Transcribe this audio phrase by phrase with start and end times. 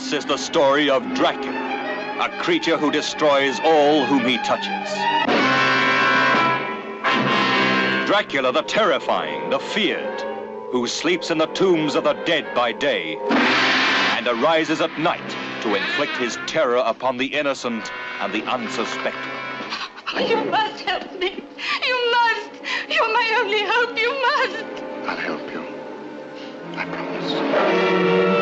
[0.00, 4.90] This is the story of Dracula, a creature who destroys all whom he touches.
[8.08, 10.20] Dracula the terrifying, the feared,
[10.72, 13.18] who sleeps in the tombs of the dead by day
[14.16, 15.30] and arises at night
[15.62, 19.30] to inflict his terror upon the innocent and the unsuspecting.
[20.12, 21.44] Oh, you must help me.
[21.86, 22.50] You must.
[22.88, 23.96] You're my only hope.
[23.96, 24.82] You must.
[25.08, 25.64] I'll help you.
[26.74, 28.39] I promise.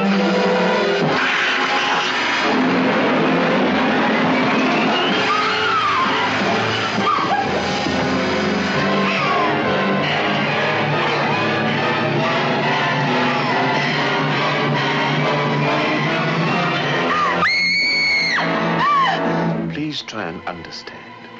[19.88, 21.30] Please try and understand.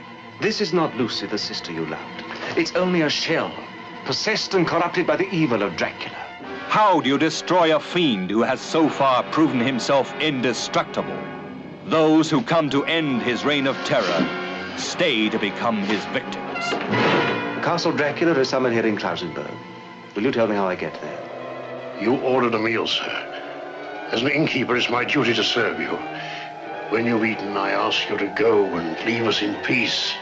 [0.41, 2.25] This is not Lucy, the sister you loved.
[2.57, 3.53] It's only a shell,
[4.07, 6.17] possessed and corrupted by the evil of Dracula.
[6.69, 11.19] How do you destroy a fiend who has so far proven himself indestructible?
[11.85, 14.27] Those who come to end his reign of terror
[14.79, 16.71] stay to become his victims.
[17.63, 19.55] Castle Dracula is somewhere here in Klausenburg.
[20.15, 22.01] Will you tell me how I get there?
[22.01, 24.09] You ordered a meal, sir.
[24.11, 25.99] As an innkeeper, it's my duty to serve you.
[26.91, 30.15] When you've eaten, I ask you to go and leave us in peace.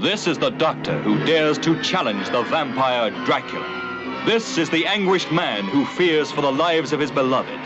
[0.00, 4.22] This is the doctor who dares to challenge the vampire Dracula.
[4.26, 7.60] This is the anguished man who fears for the lives of his beloved,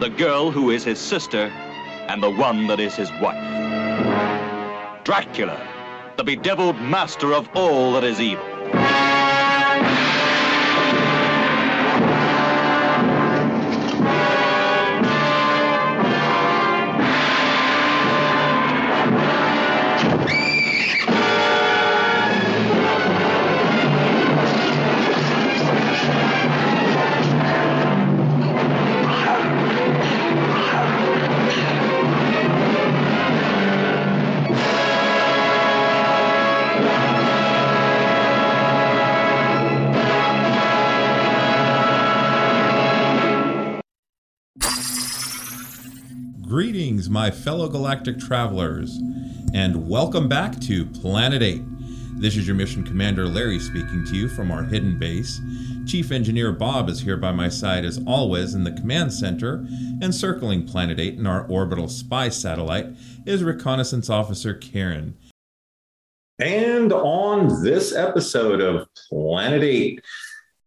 [0.00, 1.52] the girl who is his sister,
[2.08, 3.36] and the one that is his wife.
[5.04, 5.60] Dracula,
[6.16, 9.09] the bedeviled master of all that is evil.
[47.30, 48.98] My fellow galactic travelers,
[49.54, 51.62] and welcome back to Planet 8.
[52.20, 55.40] This is your mission commander Larry speaking to you from our hidden base.
[55.86, 59.64] Chief Engineer Bob is here by my side as always in the command center,
[60.02, 62.88] and circling Planet 8 in our orbital spy satellite
[63.26, 65.16] is Reconnaissance Officer Karen.
[66.40, 70.00] And on this episode of Planet 8,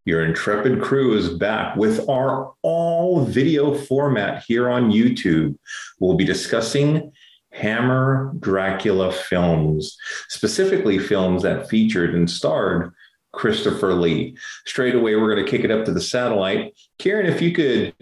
[0.06, 5.58] your intrepid crew is back with our all video format here on YouTube.
[6.00, 7.12] We'll be discussing
[7.52, 9.96] Hammer Dracula films,
[10.28, 12.94] specifically films that featured and starred
[13.32, 14.38] Christopher Lee.
[14.66, 16.74] Straight away, we're going to kick it up to the satellite.
[16.98, 17.94] Karen, if you could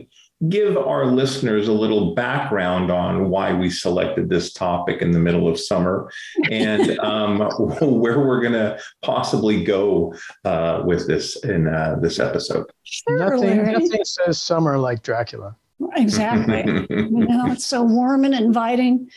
[0.50, 5.48] give our listeners a little background on why we selected this topic in the middle
[5.48, 6.12] of summer
[6.50, 7.40] and um,
[7.82, 10.14] where we're going to possibly go
[10.46, 12.66] uh, with this in uh, this episode.
[12.84, 15.56] Sure, nothing, nothing says summer like Dracula.
[15.96, 16.86] Exactly.
[16.90, 19.10] you know, it's so warm and inviting.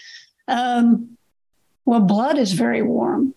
[0.49, 1.17] Um,
[1.85, 3.35] well, blood is very warm.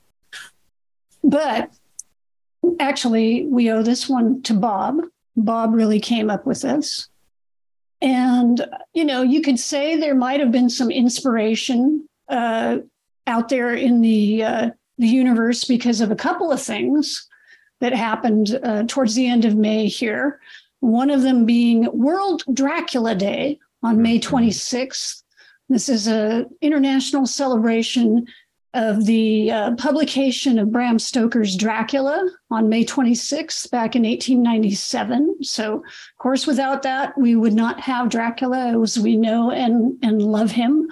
[1.23, 1.71] But
[2.79, 5.01] actually, we owe this one to Bob.
[5.35, 7.09] Bob really came up with this.
[8.02, 12.78] And, you know, you could say there might have been some inspiration uh,
[13.25, 17.28] out there in the, uh, the universe because of a couple of things
[17.80, 20.40] that happened uh, towards the end of May here.
[20.80, 25.23] One of them being World Dracula Day on May 26th.
[25.70, 28.28] This is an international celebration
[28.73, 35.43] of the uh, publication of Bram Stoker's Dracula on May 26th, back in 1897.
[35.43, 40.22] So, of course, without that, we would not have Dracula as we know and, and
[40.22, 40.90] love him.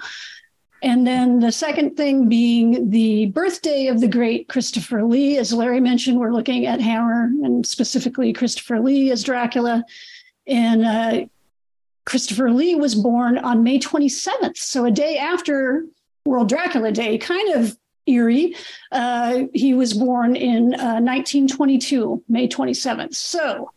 [0.82, 5.38] And then the second thing being the birthday of the great Christopher Lee.
[5.38, 9.84] As Larry mentioned, we're looking at Hammer and specifically Christopher Lee as Dracula.
[10.46, 11.26] And uh,
[12.04, 15.86] Christopher Lee was born on May 27th, so a day after
[16.26, 17.76] World Dracula Day, kind of
[18.06, 18.54] eerie.
[18.92, 23.14] Uh, he was born in uh, 1922, May 27th.
[23.14, 23.70] So,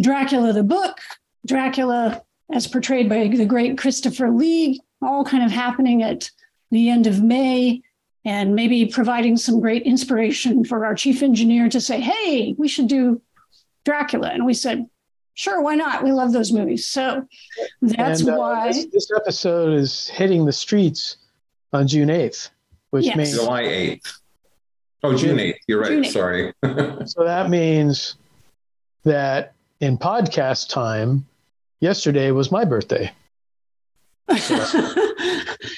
[0.00, 0.98] Dracula the book
[1.46, 2.22] Dracula,
[2.52, 6.30] as portrayed by the great Christopher Lee, all kind of happening at
[6.70, 7.82] the end of May,
[8.24, 12.86] and maybe providing some great inspiration for our chief engineer to say, hey, we should
[12.88, 13.20] do
[13.84, 14.28] Dracula.
[14.28, 14.86] And we said,
[15.34, 16.04] sure, why not?
[16.04, 16.86] We love those movies.
[16.86, 17.26] So
[17.80, 18.68] that's And, uh, why.
[18.68, 21.16] this, this episode is hitting the streets
[21.72, 22.50] on June 8th,
[22.90, 23.16] which Yes.
[23.16, 24.18] means July 8th.
[25.02, 25.54] Oh, June 8th.
[25.66, 25.92] You're right.
[25.92, 26.12] 8th.
[26.12, 26.52] Sorry.
[27.06, 28.16] so that means
[29.04, 31.26] that in podcast time,
[31.80, 33.10] yesterday was my birthday.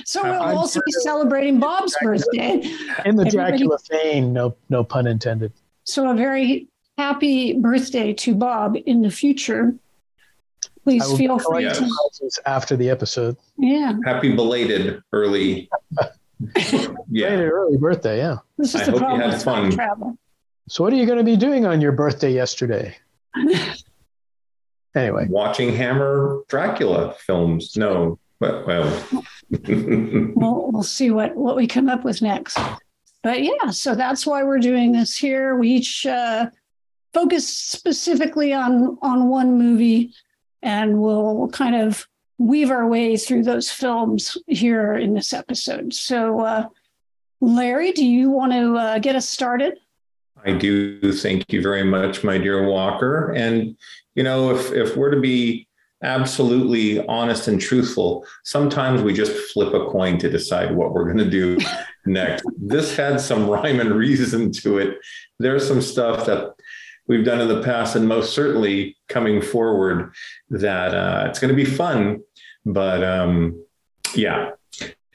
[0.05, 2.61] so we'll I'm also be celebrating Bob's birthday.
[3.05, 5.52] In the Everybody- Dracula vein, no no pun intended.
[5.85, 6.69] So a very
[6.99, 9.75] happy birthday to Bob in the future.
[10.84, 11.94] Please feel be free collecting to.
[11.94, 13.36] prizes after the episode.
[13.58, 15.69] Yeah, Happy belated early.
[17.10, 17.28] yeah.
[17.31, 18.36] Later, early birthday, yeah.
[18.58, 19.70] this is I the hope you problem had fun.
[19.70, 20.19] travel.
[20.69, 22.96] So what are you going to be doing on your birthday yesterday?
[24.96, 27.76] Anyway, Watching Hammer Dracula films.
[27.76, 28.84] No, but well.
[29.50, 32.56] we'll, we'll see what what we come up with next.
[33.25, 35.56] But yeah, so that's why we're doing this here.
[35.56, 36.46] We each uh,
[37.12, 40.12] focus specifically on on one movie,
[40.64, 42.08] and we'll, kind of
[42.38, 45.94] weave our way through those films here in this episode.
[45.94, 46.66] So, uh,
[47.40, 49.78] Larry, do you want to uh, get us started?
[50.44, 53.32] I do thank you very much, my dear Walker.
[53.32, 53.76] And
[54.14, 55.69] you know, if if we're to be
[56.02, 61.19] absolutely honest and truthful, sometimes we just flip a coin to decide what we're going
[61.19, 61.58] to do
[62.06, 62.44] next.
[62.58, 64.99] This had some rhyme and reason to it.
[65.38, 66.55] There's some stuff that
[67.06, 70.12] we've done in the past, and most certainly coming forward,
[70.50, 72.20] that uh, it's going to be fun.
[72.64, 73.64] But um,
[74.14, 74.52] yeah,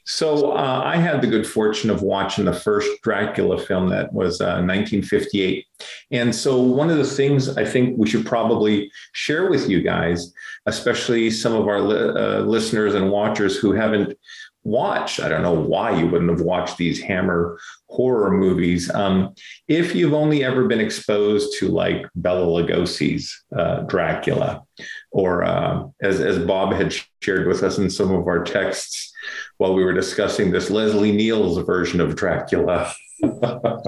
[0.09, 4.41] so uh, I had the good fortune of watching the first Dracula film that was
[4.41, 5.67] uh, 1958.
[6.09, 10.33] And so one of the things I think we should probably share with you guys,
[10.65, 14.17] especially some of our li- uh, listeners and watchers who haven't
[14.63, 18.89] watched, I don't know why you wouldn't have watched these Hammer horror movies.
[18.93, 19.33] Um,
[19.67, 24.63] if you've only ever been exposed to like Bela Lugosi's uh, Dracula,
[25.11, 29.13] or uh, as, as Bob had shared with us in some of our texts,
[29.57, 32.93] while we were discussing this Leslie Neal's version of Dracula.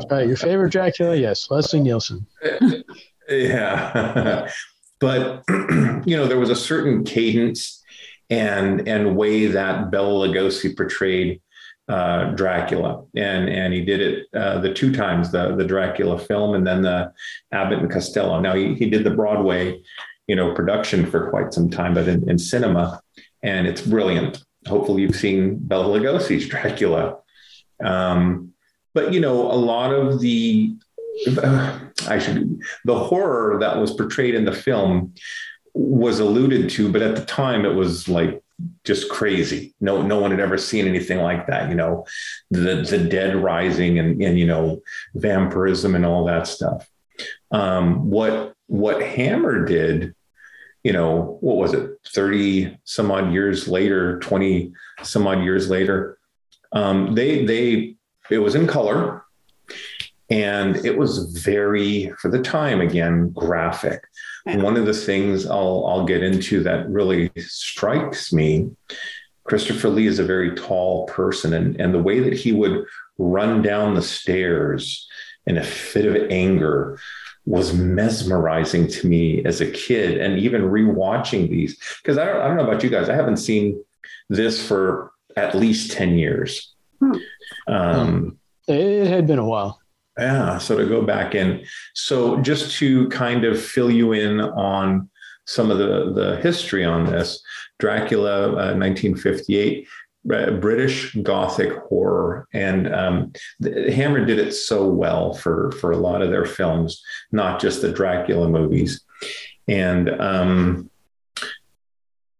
[0.09, 1.15] right, your favorite Dracula?
[1.15, 2.25] Yes, Leslie Nielsen.
[3.29, 4.49] yeah.
[4.99, 7.80] but you know, there was a certain cadence
[8.31, 11.41] and and way that Bela Lugosi portrayed
[11.89, 16.55] uh, Dracula, and and he did it uh, the two times the the Dracula film
[16.55, 17.11] and then the
[17.51, 18.39] Abbott and Costello.
[18.39, 19.81] Now he, he did the Broadway,
[20.27, 23.01] you know, production for quite some time, but in, in cinema,
[23.43, 24.43] and it's brilliant.
[24.67, 27.17] Hopefully, you've seen Bela Lugosi's Dracula.
[27.83, 28.53] Um,
[28.93, 30.73] but you know, a lot of the
[32.07, 35.13] I should the horror that was portrayed in the film
[35.73, 38.43] was alluded to, but at the time it was like
[38.83, 39.73] just crazy.
[39.79, 41.69] No, no one had ever seen anything like that.
[41.69, 42.05] You know,
[42.49, 44.81] the the dead rising and and you know
[45.15, 46.89] vampirism and all that stuff.
[47.51, 50.15] Um, what what Hammer did,
[50.83, 56.17] you know, what was it, thirty some odd years later, twenty some odd years later,
[56.71, 57.95] um, they they
[58.29, 59.25] it was in color
[60.31, 64.01] and it was very for the time again graphic
[64.45, 68.71] one of the things I'll, I'll get into that really strikes me
[69.43, 72.85] christopher lee is a very tall person and, and the way that he would
[73.17, 75.07] run down the stairs
[75.47, 76.99] in a fit of anger
[77.45, 82.47] was mesmerizing to me as a kid and even rewatching these because I don't, I
[82.47, 83.83] don't know about you guys i haven't seen
[84.29, 86.73] this for at least 10 years.
[87.67, 88.37] Um,
[88.67, 89.79] It had been a while.
[90.17, 90.57] Yeah.
[90.57, 95.09] So to go back in, so just to kind of fill you in on
[95.45, 97.41] some of the the history on this,
[97.79, 99.87] Dracula, uh, 1958.
[100.31, 105.97] uh, British Gothic horror, and um, the, Hammer did it so well for for a
[105.97, 107.01] lot of their films,
[107.31, 109.01] not just the Dracula movies.
[109.67, 110.89] And um,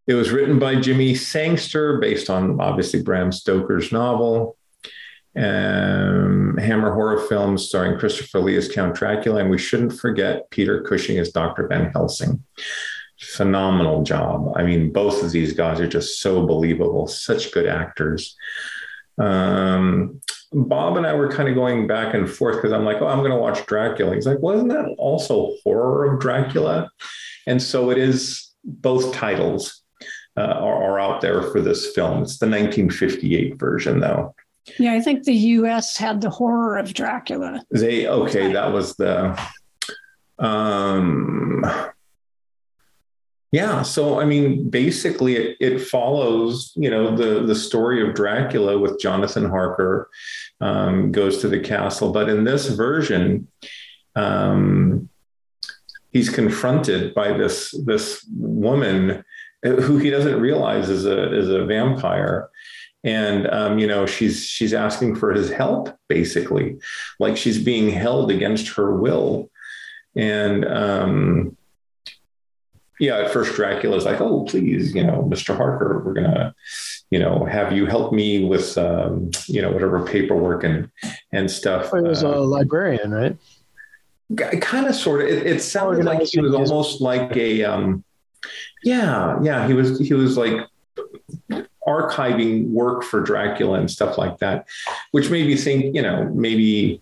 [0.07, 4.57] it was written by Jimmy Sangster, based on obviously Bram Stoker's novel
[5.37, 10.81] um, Hammer horror films starring Christopher Lee as Count Dracula, and we shouldn't forget Peter
[10.81, 11.67] Cushing as Dr.
[11.67, 12.43] Van Helsing.
[13.19, 14.51] Phenomenal job.
[14.55, 18.35] I mean, both of these guys are just so believable, such good actors.
[19.17, 20.21] Um,
[20.51, 23.19] Bob and I were kind of going back and forth because I'm like, oh, I'm
[23.19, 24.15] going to watch Dracula.
[24.15, 26.91] He's like, wasn't that also horror of Dracula?
[27.47, 29.81] And so it is both titles
[30.35, 32.23] uh, are, are out there for this film.
[32.23, 34.35] It's the 1958 version, though.
[34.77, 35.97] Yeah, I think the U.S.
[35.97, 37.63] had the horror of Dracula.
[37.71, 39.39] They okay, that was the
[40.39, 41.65] um
[43.51, 48.77] Yeah, so I mean, basically, it, it follows, you know, the the story of Dracula
[48.77, 50.09] with Jonathan Harker
[50.61, 53.47] um, goes to the castle, but in this version,
[54.15, 55.09] um,
[56.11, 59.23] he's confronted by this this woman
[59.63, 62.49] who he doesn't realize is a is a vampire,
[63.03, 66.77] and um, you know she's she's asking for his help, basically,
[67.19, 69.49] like she's being held against her will,
[70.15, 71.57] and um,
[73.01, 75.57] yeah, at first Dracula's like, oh, please, you know, Mr.
[75.57, 76.53] Harker, we're gonna,
[77.09, 80.87] you know, have you help me with, um, you know, whatever paperwork and
[81.31, 81.91] and stuff.
[81.91, 83.35] He was uh, a librarian, right?
[84.61, 85.29] Kind of, sort of.
[85.29, 88.03] It, it sounded like he was almost like a, um,
[88.83, 89.67] yeah, yeah.
[89.67, 90.67] He was he was like
[91.91, 94.67] archiving work for Dracula and stuff like that,
[95.11, 97.01] which made me think, you know, maybe,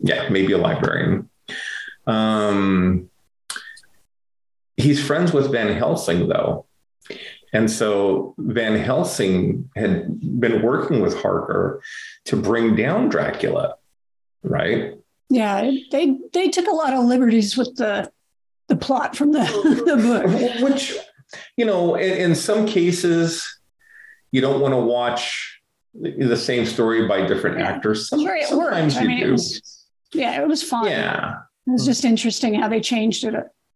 [0.00, 1.28] yeah, maybe a librarian.
[2.06, 3.10] Um,
[4.76, 6.66] he's friends with Van Helsing, though.
[7.52, 11.82] And so Van Helsing had been working with Harker
[12.26, 13.76] to bring down Dracula,
[14.42, 14.98] right?
[15.30, 18.10] Yeah, they they took a lot of liberties with the
[18.68, 19.40] the plot from the,
[19.86, 20.62] the book.
[20.62, 20.94] Which,
[21.56, 23.57] you know, in, in some cases,
[24.30, 25.60] you don't want to watch
[25.94, 28.08] the same story by different actors.
[28.08, 29.04] Some, sure, it sometimes worked.
[29.04, 29.28] you I mean, do.
[29.28, 30.86] it was, yeah, it was fun.
[30.86, 31.36] Yeah.
[31.66, 33.34] It was just interesting how they changed it.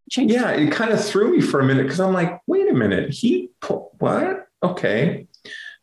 [0.09, 2.73] Changed yeah, it kind of threw me for a minute because I'm like, wait a
[2.73, 3.49] minute, he
[3.99, 4.47] what?
[4.61, 5.27] Okay,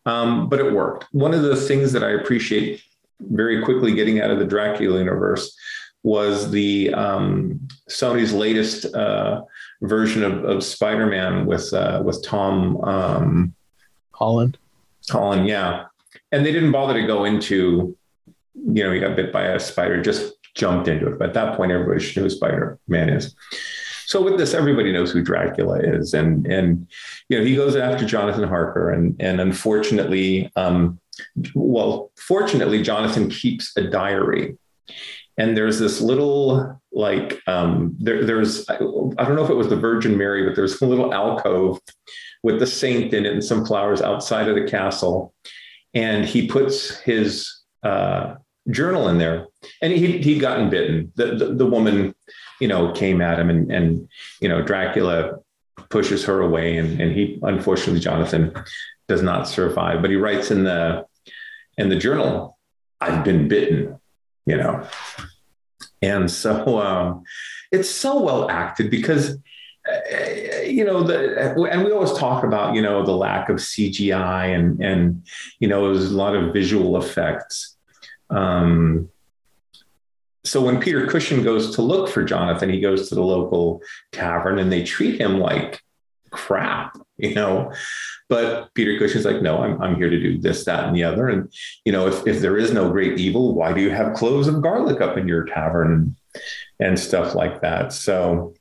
[0.06, 1.06] um, but it worked.
[1.12, 2.82] One of the things that I appreciate
[3.20, 5.56] very quickly getting out of the Dracula universe
[6.02, 9.42] was the um, Sony's latest uh,
[9.82, 13.54] version of, of Spider-Man with uh, with Tom um,
[14.12, 14.58] Holland.
[15.10, 15.84] Holland, yeah,
[16.32, 17.96] and they didn't bother to go into,
[18.54, 21.18] you know, he got bit by a spider, just jumped into it.
[21.18, 23.34] But at that point, everybody know who Spider-Man is.
[24.06, 26.88] So with this, everybody knows who Dracula is, and and
[27.28, 30.98] you know he goes after Jonathan Harker, and and unfortunately, um,
[31.54, 34.56] well, fortunately, Jonathan keeps a diary,
[35.38, 39.76] and there's this little like um, there, there's I don't know if it was the
[39.76, 41.78] Virgin Mary, but there's a little alcove
[42.42, 45.34] with the saint in it and some flowers outside of the castle,
[45.94, 48.34] and he puts his uh,
[48.70, 49.46] journal in there,
[49.82, 51.12] and he he'd gotten bitten.
[51.16, 52.14] The, the the woman
[52.60, 54.08] you know, came at him and, and,
[54.40, 55.40] you know, Dracula
[55.88, 58.52] pushes her away and, and he, unfortunately, Jonathan
[59.08, 61.06] does not survive, but he writes in the,
[61.78, 62.58] in the journal,
[63.00, 63.98] I've been bitten,
[64.46, 64.86] you know?
[66.02, 67.24] And so, um,
[67.72, 69.38] it's so well acted because,
[70.66, 74.80] you know, the, and we always talk about, you know, the lack of CGI and,
[74.80, 75.26] and,
[75.58, 77.76] you know, there's a lot of visual effects.
[78.30, 79.08] Um,
[80.44, 83.82] so when Peter Cushing goes to look for Jonathan, he goes to the local
[84.12, 85.80] tavern and they treat him like
[86.30, 87.72] crap, you know.
[88.28, 91.28] But Peter Cushing's like, no, I'm, I'm here to do this, that, and the other.
[91.28, 91.52] And,
[91.84, 94.62] you know, if, if there is no great evil, why do you have cloves of
[94.62, 96.16] garlic up in your tavern and,
[96.78, 97.92] and stuff like that?
[97.92, 98.54] So,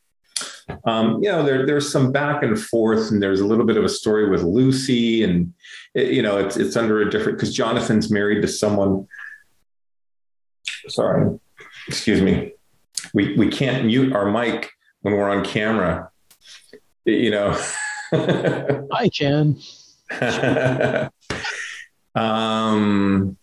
[0.86, 3.84] um, you know, there, there's some back and forth, and there's a little bit of
[3.84, 5.54] a story with Lucy, and
[5.94, 9.08] it, you know, it's it's under a different because Jonathan's married to someone.
[10.88, 11.40] Sorry,
[11.88, 12.54] excuse me,
[13.14, 14.72] we, we can't mute our mic
[15.02, 16.12] when we're on camera.
[17.06, 17.60] You know,
[18.14, 19.60] I can.
[22.16, 23.38] um,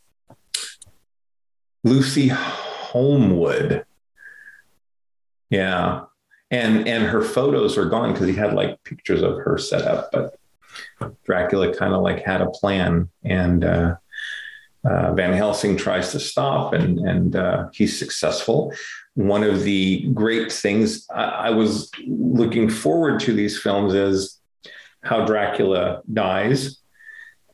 [1.85, 3.85] Lucy Holmwood.
[5.51, 6.03] Yeah.
[6.51, 10.11] And and her photos are gone because he had like pictures of her set up,
[10.13, 10.39] but
[11.25, 13.97] Dracula kind of like had a plan and uh,
[14.89, 18.73] uh, Van Helsing tries to stop, and and uh, he's successful.
[19.15, 24.39] One of the great things I, I, was looking forward to these films is
[25.03, 26.79] how Dracula dies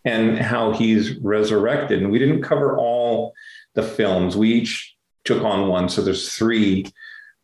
[0.05, 2.03] and how he's resurrected.
[2.03, 3.33] And we didn't cover all
[3.75, 4.37] the films.
[4.37, 4.95] We each
[5.25, 6.87] took on one, so there's three.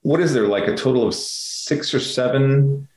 [0.02, 2.88] What is there like a total of six or seven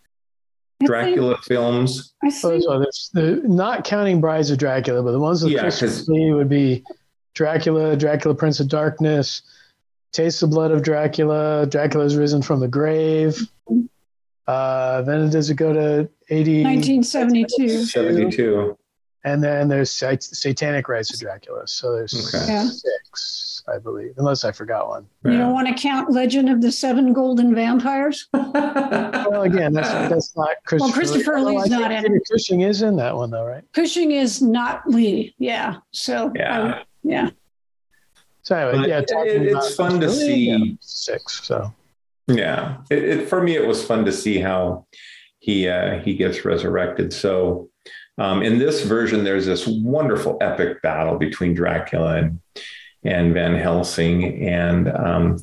[0.86, 2.14] Dracula films.
[2.24, 6.12] I think, so the, not counting Brides of Dracula, but the ones with yeah, Christopher
[6.12, 6.84] Lee would be
[7.34, 9.42] Dracula, Dracula, Prince of Darkness,
[10.12, 13.40] Taste the Blood of Dracula, Dracula's Risen from the Grave.
[14.48, 16.64] Uh, then does it go to 80?
[16.64, 17.86] 1972.
[17.86, 18.78] 72.
[19.24, 21.68] And then there's Satanic Rites of Dracula.
[21.68, 22.52] So there's okay.
[22.52, 22.68] yeah.
[23.62, 25.08] Six, I believe, unless I forgot one.
[25.26, 28.28] You don't want to count Legend of the Seven Golden Vampires?
[28.34, 30.88] well, again, that's, that's not Christopher.
[30.88, 31.58] Well, Christopher Lee.
[31.58, 32.24] Lee's not in it.
[32.30, 33.64] Cushing is in that one, though, right?
[33.74, 35.36] Cushing is not Lee.
[35.38, 35.78] Yeah.
[35.92, 36.64] So, yeah.
[36.64, 37.30] I, yeah.
[38.44, 41.46] So anyway, yeah, it, it's fun to see six.
[41.46, 41.72] So
[42.26, 44.88] yeah, it, it, for me, it was fun to see how
[45.38, 47.14] he uh, he gets resurrected.
[47.14, 47.70] So
[48.18, 52.40] um, in this version, there's this wonderful epic battle between Dracula and
[53.04, 55.38] and Van Helsing, and um,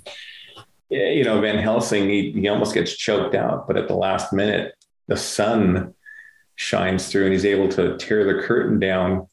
[0.91, 4.75] you know Van Helsing he, he almost gets choked out, but at the last minute,
[5.07, 5.95] the sun
[6.57, 9.29] shines through, and he's able to tear the curtain down.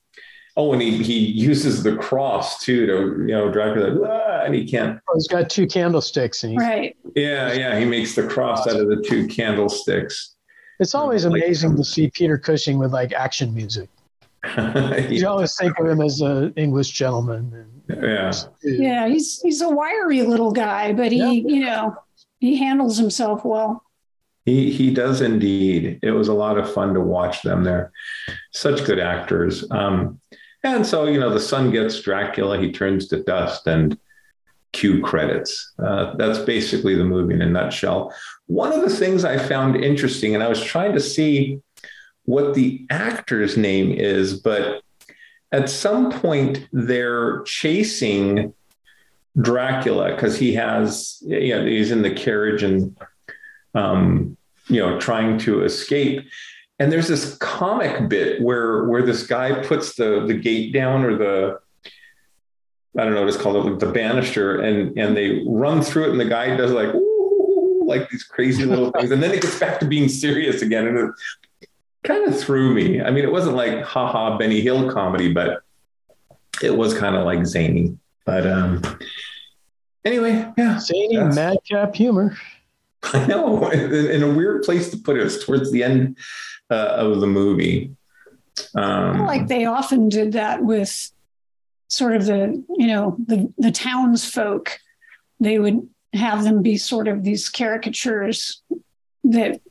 [0.57, 2.93] Oh, and he he uses the cross too to
[3.27, 4.99] you know Dracula, ah, and he can't.
[5.09, 6.95] Oh, he's got two candlesticks, and right.
[7.15, 10.35] Yeah, yeah, he makes the cross out of the two candlesticks.
[10.79, 13.89] It's always amazing to see Peter Cushing with like action music.
[14.57, 14.97] Yeah.
[15.09, 17.83] You always think of him as an English gentleman.
[17.89, 18.33] yeah.
[18.63, 21.55] Yeah, he's he's a wiry little guy, but he, yeah.
[21.55, 21.95] you know,
[22.39, 23.83] he handles himself well.
[24.45, 25.99] He he does indeed.
[26.03, 27.63] It was a lot of fun to watch them.
[27.63, 27.91] They're
[28.51, 29.69] such good actors.
[29.71, 30.19] Um,
[30.63, 32.59] and so you know, the sun gets Dracula.
[32.59, 33.97] He turns to dust, and
[34.75, 35.73] cue credits.
[35.79, 38.13] Uh, that's basically the movie in a nutshell.
[38.47, 41.61] One of the things I found interesting, and I was trying to see
[42.25, 44.81] what the actor's name is, but
[45.51, 48.53] at some point they're chasing
[49.39, 52.97] Dracula because he has, you know, he's in the carriage and,
[53.73, 56.25] um, you know, trying to escape.
[56.79, 61.17] And there's this comic bit where where this guy puts the the gate down or
[61.17, 61.59] the
[62.97, 66.19] I don't know what it's called, the banister, and and they run through it, and
[66.19, 66.93] the guy does like
[67.85, 71.13] like these crazy little things, and then it gets back to being serious again, and
[72.05, 73.01] kind of threw me.
[73.01, 75.61] I mean, it wasn't like haha Benny Hill comedy, but
[76.61, 77.97] it was kind of like zany.
[78.25, 78.81] But um,
[80.03, 82.37] anyway, yeah, zany madcap humor.
[83.03, 85.23] I know, in, in, a weird place to put it.
[85.23, 86.17] It's towards the end
[86.71, 87.95] uh, of the movie.
[88.73, 91.11] Um, like they often did that with
[91.87, 94.79] sort of the you know the the townsfolk
[95.39, 98.63] they would have them be sort of these caricatures
[99.23, 99.61] that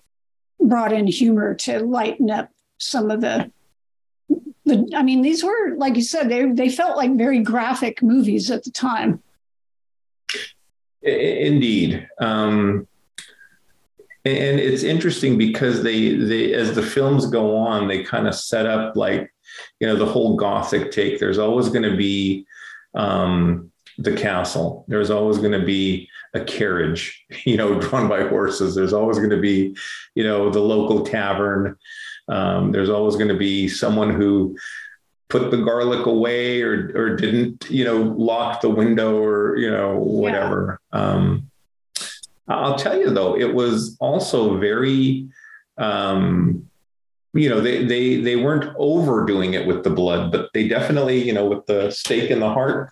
[0.60, 3.50] brought in humor to lighten up some of the
[4.64, 8.50] the i mean these were like you said they they felt like very graphic movies
[8.50, 9.22] at the time.
[11.02, 12.08] Indeed.
[12.18, 12.88] Um
[14.26, 18.64] and it's interesting because they they as the films go on they kind of set
[18.64, 19.30] up like
[19.80, 21.18] you know the whole gothic take.
[21.18, 22.46] There's always going to be
[22.94, 24.84] um, the castle.
[24.88, 28.74] There's always going to be a carriage you know drawn by horses.
[28.74, 29.76] There's always going to be
[30.14, 31.76] you know the local tavern.
[32.28, 34.56] Um, there's always going to be someone who
[35.28, 39.98] put the garlic away or or didn't you know lock the window or you know
[39.98, 40.80] whatever.
[40.92, 41.00] Yeah.
[41.00, 41.50] um,
[42.46, 45.26] i'll tell you though it was also very
[45.78, 46.68] um,
[47.32, 51.32] you know they they they weren't overdoing it with the blood but they definitely you
[51.32, 52.90] know with the stake in the heart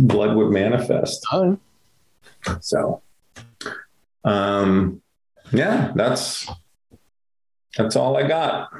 [0.00, 1.24] blood would manifest.
[1.32, 1.58] Oh.
[2.60, 3.02] so
[4.24, 5.00] um
[5.52, 6.48] yeah that's
[7.76, 8.70] that's all i got.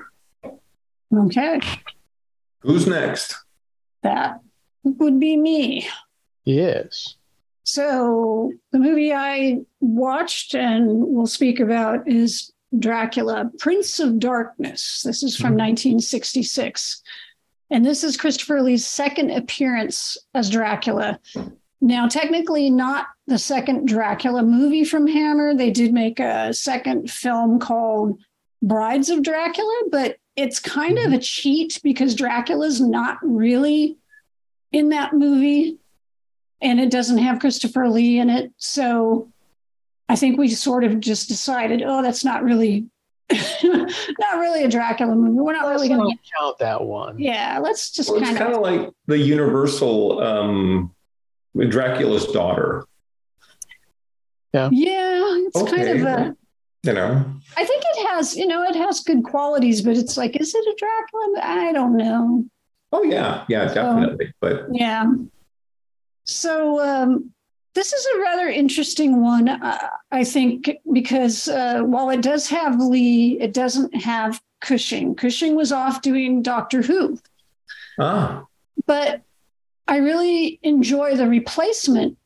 [1.13, 1.61] Okay.
[2.61, 3.37] Who's next?
[4.03, 4.41] That
[4.85, 5.89] would be me.
[6.45, 7.17] Yes.
[7.65, 15.03] So the movie i watched and will speak about is Dracula, Prince of Darkness.
[15.05, 17.03] This is from 1966.
[17.71, 21.21] And this is Christopher Lee's second appearance as Dracula.
[21.81, 25.55] Now, technically, not the second Dracula movie from Hammer.
[25.55, 28.21] They did make a second film called
[28.61, 31.21] Brides of Dracula, but it's kind of a mm-hmm.
[31.21, 33.97] cheat because Dracula's not really
[34.73, 35.79] in that movie
[36.61, 38.53] and it doesn't have Christopher Lee in it.
[38.57, 39.33] So
[40.09, 42.87] I think we sort of just decided, oh, that's not really
[44.19, 45.39] not really a Dracula movie.
[45.39, 47.19] We're not really going to count that one.
[47.19, 50.95] Yeah, let's just well, kind of kind of like the Universal um,
[51.57, 52.85] Dracula's daughter.
[54.53, 55.77] Yeah, yeah, it's okay.
[55.77, 56.37] kind of a.
[56.83, 57.25] You know,
[57.59, 60.65] I think it has, you know, it has good qualities, but it's like, is it
[60.65, 61.41] a Dracula?
[61.43, 62.47] I don't know.
[62.91, 64.27] Oh yeah, yeah, definitely.
[64.27, 65.05] So, but yeah.
[66.25, 67.33] So um,
[67.75, 72.81] this is a rather interesting one, uh, I think, because uh, while it does have
[72.81, 75.15] Lee, it doesn't have Cushing.
[75.15, 77.19] Cushing was off doing Doctor Who.
[77.99, 78.45] Ah.
[78.87, 79.23] But
[79.89, 82.19] I really enjoy the replacement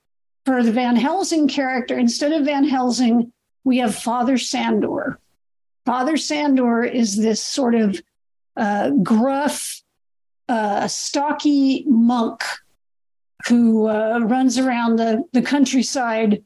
[0.45, 1.97] for the Van Helsing character.
[1.97, 5.19] Instead of Van Helsing, we have Father Sandor.
[5.87, 8.03] Father Sandor is this sort of
[8.57, 9.83] uh, gruff,
[10.49, 12.43] uh, stocky monk
[13.49, 16.43] who uh, runs around the, the countryside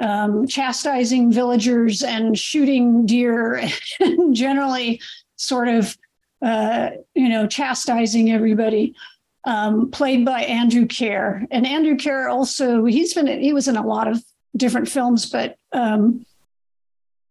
[0.00, 3.62] um, chastising villagers and shooting deer
[4.00, 5.00] and generally
[5.36, 5.96] sort of
[6.40, 8.94] uh, you know chastising everybody
[9.44, 13.86] um, played by andrew Keir and andrew Keir also he's been he was in a
[13.86, 14.22] lot of
[14.56, 16.24] different films but um,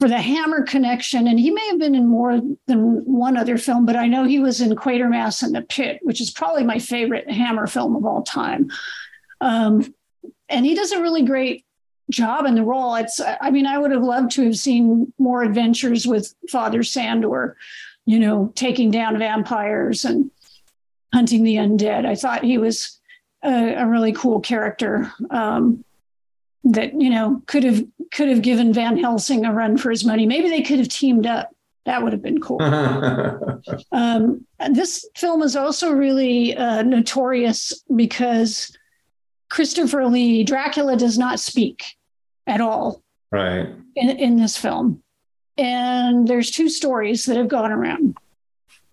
[0.01, 3.85] for the Hammer connection, and he may have been in more than one other film,
[3.85, 7.29] but I know he was in Quatermass and the Pit, which is probably my favorite
[7.29, 8.71] Hammer film of all time.
[9.41, 9.93] Um,
[10.49, 11.65] and he does a really great
[12.09, 12.95] job in the role.
[12.95, 17.55] It's, I mean, I would have loved to have seen more adventures with Father Sandor,
[18.07, 20.31] you know, taking down vampires and
[21.13, 22.07] hunting the undead.
[22.07, 22.99] I thought he was
[23.43, 25.13] a, a really cool character.
[25.29, 25.85] Um,
[26.63, 30.25] that you know could have could have given Van Helsing a run for his money.
[30.25, 31.49] Maybe they could have teamed up.
[31.85, 32.61] That would have been cool.
[33.91, 38.75] um, this film is also really uh, notorious because
[39.49, 41.83] Christopher Lee Dracula does not speak
[42.45, 43.01] at all.
[43.31, 43.67] Right.
[43.95, 45.01] In, in this film,
[45.57, 48.17] and there's two stories that have gone around.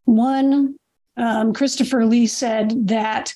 [0.05, 0.77] One,
[1.17, 3.35] um, Christopher Lee said that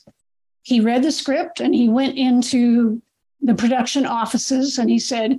[0.62, 3.02] he read the script and he went into
[3.42, 5.38] the production offices and he said,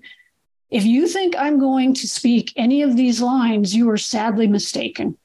[0.69, 5.17] if you think I'm going to speak any of these lines, you are sadly mistaken.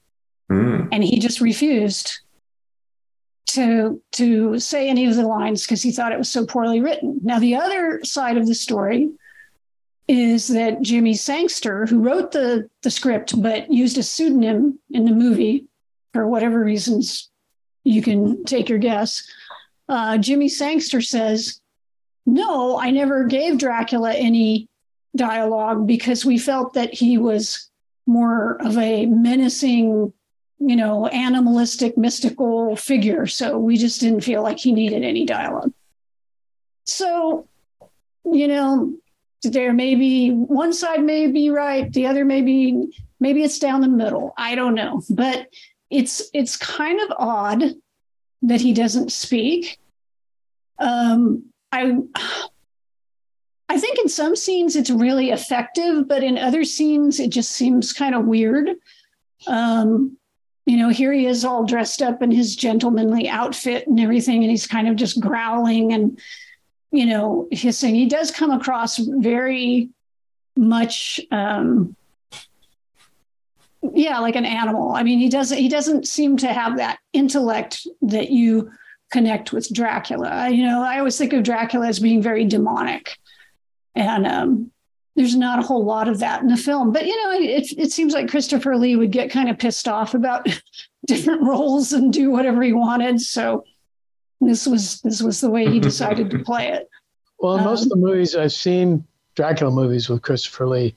[0.51, 0.89] Mm.
[0.93, 2.21] And he just refused
[3.47, 7.21] to to say any of the lines because he thought it was so poorly written.
[7.23, 9.11] Now the other side of the story
[10.07, 15.13] is that Jimmy Sangster, who wrote the the script but used a pseudonym in the
[15.13, 15.65] movie
[16.13, 17.31] for whatever reasons,
[17.85, 19.27] you can take your guess.
[19.89, 21.61] Uh, Jimmy Sangster says
[22.29, 24.69] no, I never gave Dracula any
[25.17, 27.71] dialogue because we felt that he was
[28.07, 30.13] more of a menacing,
[30.59, 33.27] you know, animalistic, mystical figure.
[33.27, 35.73] So we just didn't feel like he needed any dialogue.
[36.85, 37.49] So,
[38.27, 38.93] you know,
[39.43, 42.89] there may be one side may be right, the other may be
[43.21, 44.35] maybe it's down the middle.
[44.37, 45.49] I don't know, but
[45.89, 47.63] it's it's kind of odd
[48.43, 49.79] that he doesn't speak.
[50.79, 51.99] Um, I
[53.69, 57.93] I think in some scenes it's really effective, but in other scenes it just seems
[57.93, 58.77] kind of weird.
[59.47, 60.17] Um,
[60.67, 64.51] you know, here he is all dressed up in his gentlemanly outfit and everything, and
[64.51, 66.19] he's kind of just growling and,
[66.91, 67.95] you know, hissing.
[67.95, 69.89] He does come across very
[70.57, 71.97] much, um,
[73.95, 74.93] yeah, like an animal.
[74.93, 78.71] I mean, he doesn't he doesn't seem to have that intellect that you
[79.11, 80.49] connect with Dracula.
[80.51, 83.17] You know, I always think of Dracula as being very demonic,
[83.95, 84.71] and um,
[85.17, 86.93] there's not a whole lot of that in the film.
[86.93, 90.15] But you know, it, it seems like Christopher Lee would get kind of pissed off
[90.15, 90.49] about
[91.07, 93.21] different roles and do whatever he wanted.
[93.21, 93.65] So
[94.41, 96.89] this was this was the way he decided to play it.
[97.39, 100.95] Well, um, most of the movies I've seen, Dracula movies with Christopher Lee,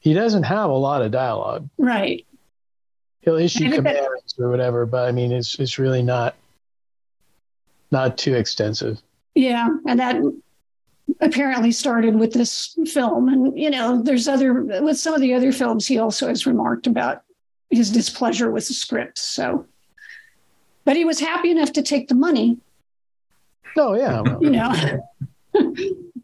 [0.00, 1.68] he doesn't have a lot of dialogue.
[1.78, 2.26] Right.
[3.20, 6.36] He'll issue commands that, or whatever, but I mean, it's it's really not
[7.96, 9.00] not too extensive.
[9.34, 10.16] Yeah, and that
[11.20, 13.28] apparently started with this film.
[13.28, 16.86] And you know, there's other with some of the other films, he also has remarked
[16.86, 17.22] about
[17.70, 19.22] his displeasure with the scripts.
[19.22, 19.66] So,
[20.84, 22.58] but he was happy enough to take the money.
[23.76, 24.72] Oh yeah, you know.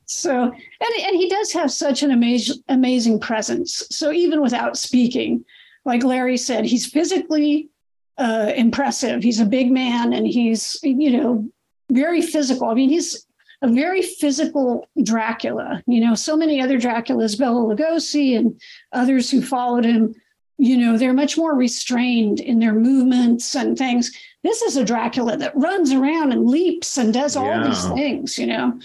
[0.06, 3.82] so, and and he does have such an amazing amazing presence.
[3.90, 5.44] So even without speaking,
[5.84, 7.70] like Larry said, he's physically
[8.18, 9.22] uh, impressive.
[9.22, 11.48] He's a big man and he's, you know,
[11.92, 12.68] very physical.
[12.68, 13.26] I mean, he's
[13.62, 15.82] a very physical Dracula.
[15.86, 18.60] You know, so many other Draculas, Bela Lugosi and
[18.92, 20.14] others who followed him,
[20.58, 24.12] you know, they're much more restrained in their movements and things.
[24.42, 27.66] This is a Dracula that runs around and leaps and does all yeah.
[27.66, 28.78] these things, you know.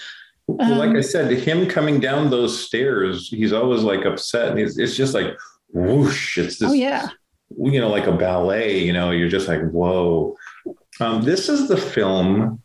[0.47, 4.51] Well, um, like I said, him coming down those stairs, he's always like upset.
[4.51, 5.35] And it's just like
[5.73, 6.37] whoosh.
[6.37, 7.09] It's this, oh, yeah
[7.55, 10.35] you know, like a ballet, you know, you're just like, whoa.
[10.99, 12.61] Um, this is the film.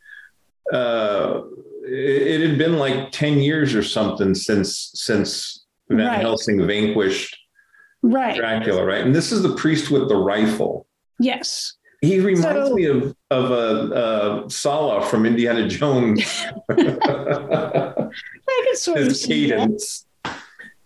[0.73, 1.43] Uh,
[1.85, 6.21] it, it, had been like 10 years or something since since Van right.
[6.21, 7.37] Helsing vanquished
[8.03, 8.37] right.
[8.37, 9.05] Dracula, right?
[9.05, 10.87] And this is the priest with the rifle.
[11.19, 11.75] Yes.
[12.01, 16.45] He reminds so, me of of a uh, Sallah from Indiana Jones.
[16.71, 18.11] I
[18.65, 20.07] can sort His of cadence.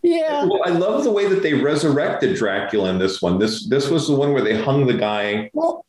[0.03, 0.45] Yeah.
[0.45, 3.39] Well, I love the way that they resurrected Dracula in this one.
[3.39, 5.51] This this was the one where they hung the guy.
[5.55, 5.87] Well,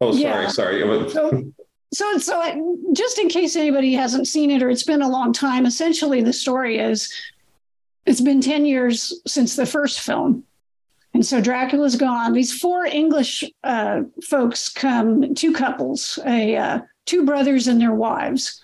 [0.00, 0.48] oh, sorry, yeah.
[0.48, 1.10] sorry.
[1.10, 1.52] So,
[1.92, 5.66] so, so just in case anybody hasn't seen it or it's been a long time,
[5.66, 7.12] essentially the story is
[8.06, 10.44] it's been 10 years since the first film.
[11.14, 12.32] And so Dracula's gone.
[12.32, 18.62] These four English uh, folks come, two couples, a uh, two brothers and their wives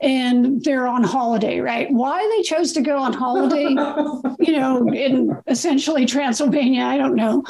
[0.00, 1.90] and they're on holiday, right?
[1.90, 3.68] Why they chose to go on holiday,
[4.40, 7.42] you know, in essentially Transylvania, I don't know.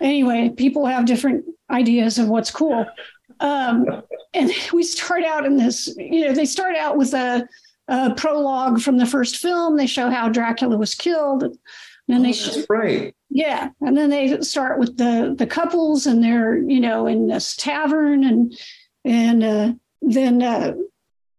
[0.00, 2.84] Anyway, people have different ideas of what's cool.
[3.42, 4.02] Um,
[4.32, 7.46] and we start out in this, you know, they start out with a,
[7.88, 9.76] a prologue from the first film.
[9.76, 11.42] They show how Dracula was killed.
[11.42, 11.58] And
[12.08, 13.14] then oh, they that's right.
[13.30, 17.56] Yeah, and then they start with the the couples, and they're you know in this
[17.56, 18.58] tavern, and
[19.04, 20.74] and uh, then uh,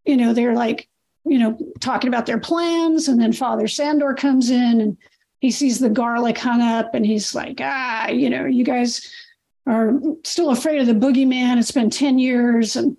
[0.06, 0.88] you know they're like
[1.26, 4.98] you know talking about their plans, and then Father Sandor comes in and
[5.42, 9.12] he sees the garlic hung up, and he's like, ah, you know, you guys
[9.66, 11.58] are still afraid of the boogeyman.
[11.58, 12.98] It's been ten years, and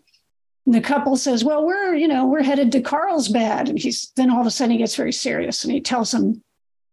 [0.66, 4.40] the couple says, "Well, we're you know we're headed to Carlsbad," and he's then all
[4.40, 6.42] of a sudden he gets very serious and he tells them,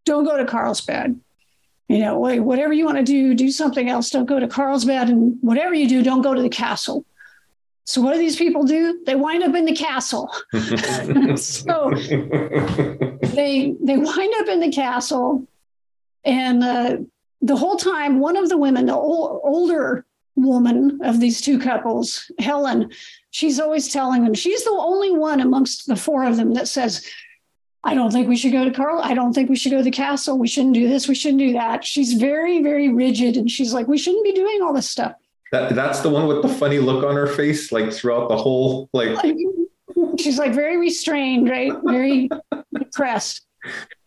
[0.06, 1.20] "Don't go to Carlsbad."
[1.92, 4.10] you know, whatever you want to do, do something else.
[4.10, 7.04] Don't go to Carlsbad, and whatever you do, don't go to the castle.
[7.84, 9.02] So what do these people do?
[9.06, 10.32] They wind up in the castle.
[11.36, 11.92] so
[13.36, 15.46] they they wind up in the castle,
[16.24, 16.98] and uh,
[17.42, 22.32] the whole time, one of the women, the old, older woman of these two couples,
[22.40, 22.92] Helen,
[23.32, 24.34] she's always telling them.
[24.34, 27.06] She's the only one amongst the four of them that says,
[27.84, 29.02] I don't think we should go to Carl.
[29.04, 30.38] I don't think we should go to the castle.
[30.38, 31.08] We shouldn't do this.
[31.08, 31.84] We shouldn't do that.
[31.84, 33.38] She's very, very rigid.
[33.38, 35.14] And she's like, we shouldn't be doing all this stuff.
[35.52, 38.90] That, that's the one with the funny look on her face, like throughout the whole,
[38.94, 39.18] like.
[40.18, 41.74] She's like very restrained, right?
[41.84, 42.30] Very
[42.78, 43.46] depressed.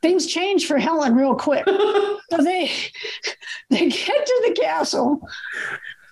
[0.02, 1.64] Things change for Helen real quick.
[1.66, 2.70] so they
[3.70, 5.26] they get to the castle.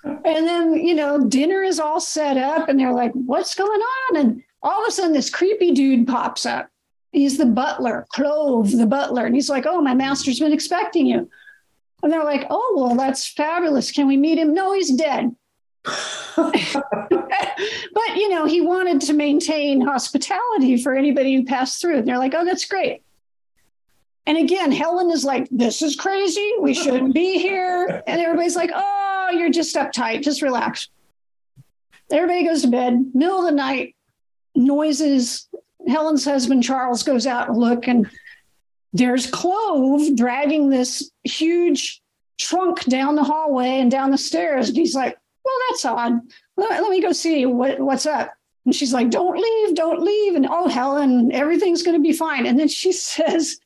[0.05, 4.17] And then, you know, dinner is all set up and they're like, what's going on?
[4.17, 6.69] And all of a sudden this creepy dude pops up
[7.13, 9.27] he's the butler, Klove, the butler.
[9.27, 11.31] And he's like, Oh, my master's been expecting you.
[12.03, 13.93] And they're like, Oh, well, that's fabulous.
[13.93, 14.53] Can we meet him?
[14.53, 15.37] No, he's dead.
[15.85, 16.57] but,
[18.17, 21.99] you know, he wanted to maintain hospitality for anybody who passed through.
[21.99, 23.03] And they're like, Oh, that's great.
[24.27, 26.53] And again, Helen is like, This is crazy.
[26.61, 28.03] We shouldn't be here.
[28.07, 30.23] And everybody's like, Oh, you're just uptight.
[30.23, 30.89] Just relax.
[32.11, 33.97] Everybody goes to bed, middle of the night,
[34.55, 35.49] noises,
[35.89, 38.09] Helen's husband Charles goes out and look, and
[38.93, 42.03] there's Klove dragging this huge
[42.39, 44.69] trunk down the hallway and down the stairs.
[44.69, 46.21] And he's like, "Well, that's odd.
[46.57, 48.33] Let, let me go see what, what's up."
[48.65, 52.47] And she's like, "Don't leave, don't leave." And oh, Helen, everything's going to be fine.
[52.47, 53.59] And then she says,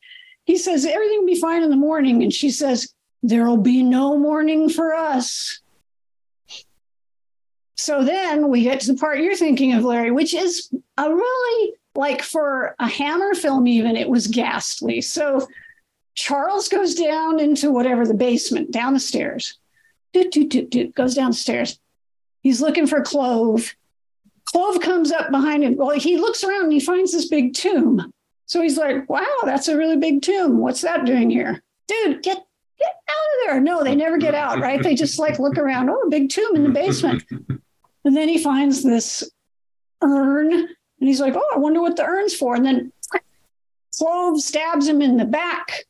[0.47, 4.17] "He says everything will be fine in the morning." And she says, "There'll be no
[4.17, 5.59] morning for us."
[7.75, 11.73] So then we get to the part you're thinking of, Larry, which is a really
[11.95, 15.01] like for a Hammer film, even it was ghastly.
[15.01, 15.47] So
[16.15, 19.59] Charles goes down into whatever the basement, down the stairs,
[20.13, 21.79] doot, doot, doot, doot, goes downstairs.
[22.41, 23.75] He's looking for Klove.
[24.51, 25.75] Klove comes up behind him.
[25.75, 28.11] Well, he looks around and he finds this big tomb.
[28.47, 30.57] So he's like, wow, that's a really big tomb.
[30.57, 31.61] What's that doing here?
[31.87, 32.43] Dude, get
[32.79, 33.59] get out of there.
[33.61, 34.81] No, they never get out, right?
[34.81, 35.89] They just like look around.
[35.89, 37.23] Oh, a big tomb in the basement.
[38.05, 39.29] And then he finds this
[40.01, 42.55] urn and he's like, Oh, I wonder what the urn's for.
[42.55, 42.93] And then
[43.93, 45.83] Klove stabs him in the back,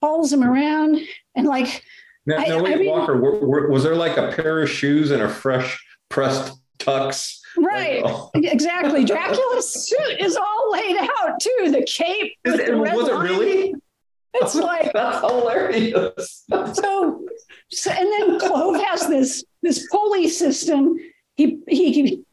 [0.00, 1.00] pulls him around,
[1.34, 1.82] and like.
[2.26, 4.70] Now, I, now wait, I mean, Walker, were, were, was there like a pair of
[4.70, 7.37] shoes and a fresh pressed tux?
[7.60, 9.04] Right, exactly.
[9.04, 11.70] Dracula's suit is all laid out too.
[11.70, 12.34] The cape.
[12.44, 13.74] It, was it really?
[14.34, 16.44] It's like that's hilarious.
[16.48, 17.24] so,
[17.70, 20.96] so, and then Klove has this this pulley system.
[21.36, 22.24] He he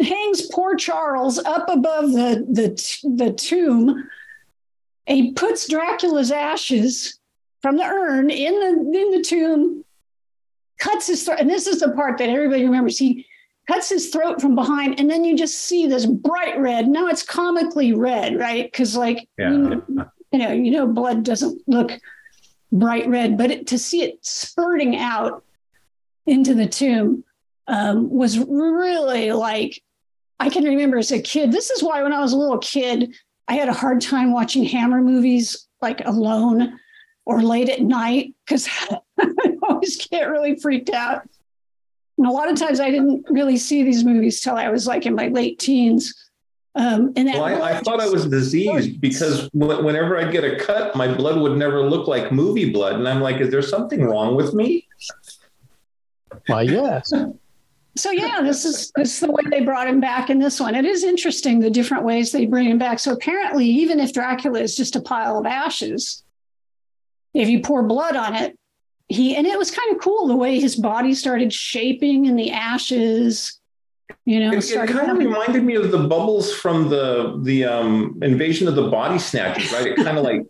[0.00, 4.08] hangs poor Charles up above the, the, the tomb.
[5.06, 7.18] He puts Dracula's ashes
[7.60, 9.84] from the urn in the, in the tomb,
[10.78, 11.40] cuts his throat.
[11.40, 12.98] And this is the part that everybody remembers.
[12.98, 13.26] He
[13.66, 16.88] cuts his throat from behind, and then you just see this bright red.
[16.88, 18.70] Now it's comically red, right?
[18.70, 19.50] Because, like, yeah.
[19.50, 19.82] you, know,
[20.32, 21.92] you know, you know, blood doesn't look
[22.72, 25.44] bright red, but it, to see it spurting out
[26.26, 27.24] into the tomb
[27.66, 29.82] um, was really like
[30.40, 31.52] I can remember as a kid.
[31.52, 33.14] This is why when I was a little kid,
[33.48, 36.78] I had a hard time watching Hammer movies like alone
[37.24, 38.68] or late at night because
[39.18, 41.28] I always get really freaked out.
[42.18, 45.06] And a lot of times I didn't really see these movies till I was like
[45.06, 46.14] in my late teens.
[46.76, 50.96] Um, and well, I, I thought I was diseased because whenever I'd get a cut,
[50.96, 52.94] my blood would never look like movie blood.
[52.94, 54.88] And I'm like, is there something wrong with me?
[56.46, 57.12] Why, yes.
[57.96, 60.74] So yeah, this is this is the way they brought him back in this one.
[60.74, 62.98] It is interesting the different ways they bring him back.
[62.98, 66.24] So apparently, even if Dracula is just a pile of ashes,
[67.34, 68.58] if you pour blood on it,
[69.08, 72.50] he and it was kind of cool the way his body started shaping in the
[72.50, 73.60] ashes.
[74.24, 78.18] You know, it, it kind of reminded me of the bubbles from the the um,
[78.22, 79.86] invasion of the body snatchers, right?
[79.86, 80.46] It kind of like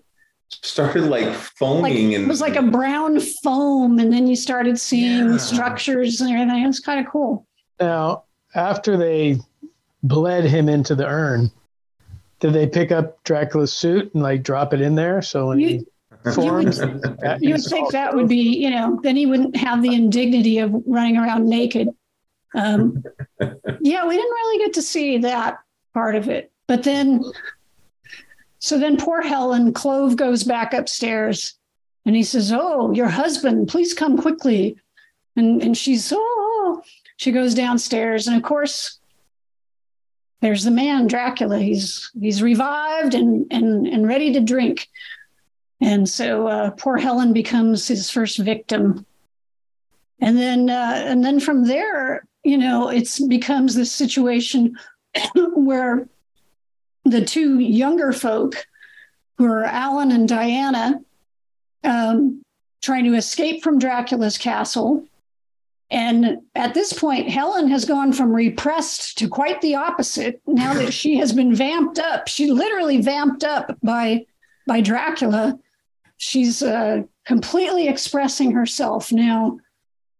[0.63, 4.79] started like foaming like, and it was like a brown foam and then you started
[4.79, 5.37] seeing yeah.
[5.37, 7.47] structures and everything it was kind of cool
[7.81, 8.23] now
[8.55, 9.37] after they
[10.03, 11.51] bled him into the urn
[12.41, 15.69] did they pick up dracula's suit and like drop it in there so when you,
[15.69, 15.87] he
[16.33, 16.71] form.
[17.41, 20.73] you would think that would be, you know, then he wouldn't have the indignity of
[20.87, 21.89] running around naked.
[22.55, 23.03] Um,
[23.81, 25.59] yeah, we didn't really get to see that
[25.93, 26.51] part of it.
[26.67, 27.23] But then,
[28.59, 31.55] so then poor Helen, Klove goes back upstairs
[32.07, 34.77] and he says, Oh, your husband, please come quickly.
[35.37, 36.83] And, and she's, Oh,
[37.17, 38.27] she goes downstairs.
[38.27, 38.99] And of course,
[40.45, 41.59] there's the man, Dracula.
[41.59, 44.89] He's he's revived and and and ready to drink.
[45.85, 49.05] And so uh, poor Helen becomes his first victim.
[50.19, 54.79] And then uh, and then from there, you know, it becomes this situation
[55.55, 56.09] where
[57.05, 58.67] the two younger folk,
[59.37, 61.01] who are Alan and Diana,
[61.85, 62.41] um,
[62.81, 65.05] trying to escape from Dracula's castle.
[65.91, 70.41] And at this point, Helen has gone from repressed to quite the opposite.
[70.47, 74.25] Now that she has been vamped up, she literally vamped up by
[74.67, 75.59] by Dracula.
[76.25, 79.59] She's uh, completely expressing herself now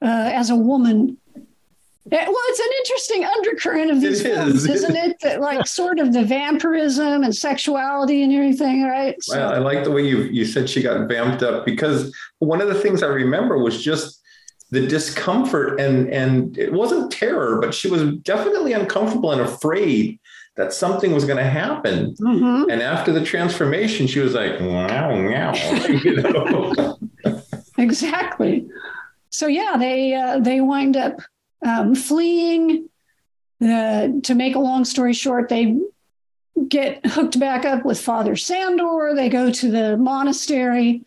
[0.03, 1.19] uh, as a woman
[2.11, 4.67] well, it's an interesting undercurrent of these it films, is.
[4.67, 5.17] isn't it?
[5.21, 9.17] That like sort of the vampirism and sexuality and everything, right?
[9.23, 9.41] So.
[9.41, 12.69] I, I like the way you you said she got vamped up because one of
[12.69, 14.21] the things I remember was just
[14.71, 20.21] the discomfort and and it wasn't terror, but she was definitely uncomfortable and afraid
[20.57, 22.15] that something was going to happen.
[22.15, 22.71] Mm-hmm.
[22.71, 26.97] And after the transformation, she was like, "Wow, wow,"
[27.79, 28.69] exactly.
[29.31, 31.21] So yeah, they uh, they wind up
[31.65, 32.89] um, fleeing.
[33.63, 35.79] Uh, to make a long story short, they
[36.69, 39.15] get hooked back up with Father Sandor.
[39.15, 41.05] They go to the monastery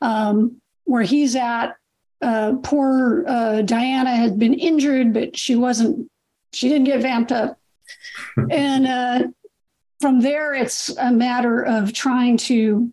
[0.00, 1.76] um, where he's at.
[2.22, 6.10] Uh, poor uh, Diana had been injured, but she wasn't,
[6.52, 7.58] she didn't get vamped up.
[8.50, 9.28] And uh,
[10.00, 12.92] from there, it's a matter of trying to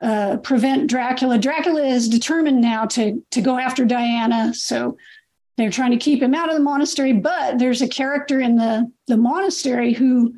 [0.00, 1.38] uh, prevent Dracula.
[1.38, 4.54] Dracula is determined now to, to go after Diana.
[4.54, 4.96] So
[5.56, 8.90] they're trying to keep him out of the monastery, but there's a character in the,
[9.06, 10.34] the monastery who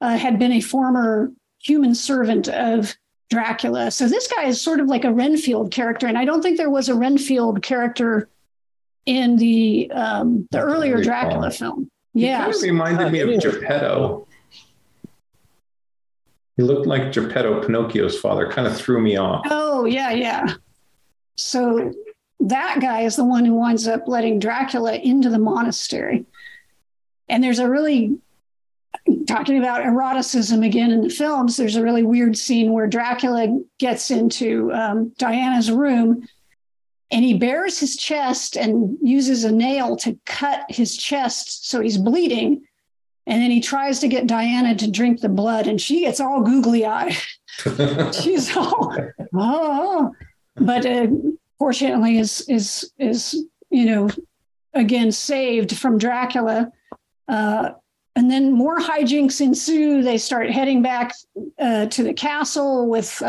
[0.00, 2.94] uh, had been a former human servant of
[3.30, 3.90] Dracula.
[3.90, 6.70] So this guy is sort of like a Renfield character, and I don't think there
[6.70, 8.28] was a Renfield character
[9.04, 11.90] in the um, the earlier Dracula film.
[12.16, 14.26] Yeah, kind of reminded me of Geppetto.
[16.56, 18.50] He looked like Geppetto, Pinocchio's father.
[18.50, 19.44] Kind of threw me off.
[19.50, 20.46] Oh yeah, yeah.
[21.36, 21.92] So
[22.40, 26.24] that guy is the one who winds up letting Dracula into the monastery.
[27.28, 28.18] And there's a really
[29.26, 31.58] talking about eroticism again in the films.
[31.58, 36.26] There's a really weird scene where Dracula gets into um, Diana's room
[37.10, 41.98] and he bares his chest and uses a nail to cut his chest so he's
[41.98, 42.66] bleeding.
[43.28, 46.42] And then he tries to get Diana to drink the blood, and she gets all
[46.42, 47.16] googly eyed.
[48.14, 48.96] She's all,
[49.34, 50.12] oh,
[50.56, 51.08] but uh,
[51.58, 54.08] fortunately is is is you know
[54.74, 56.70] again saved from Dracula.
[57.26, 57.70] Uh,
[58.14, 60.02] and then more hijinks ensue.
[60.02, 61.12] They start heading back
[61.58, 63.20] uh, to the castle with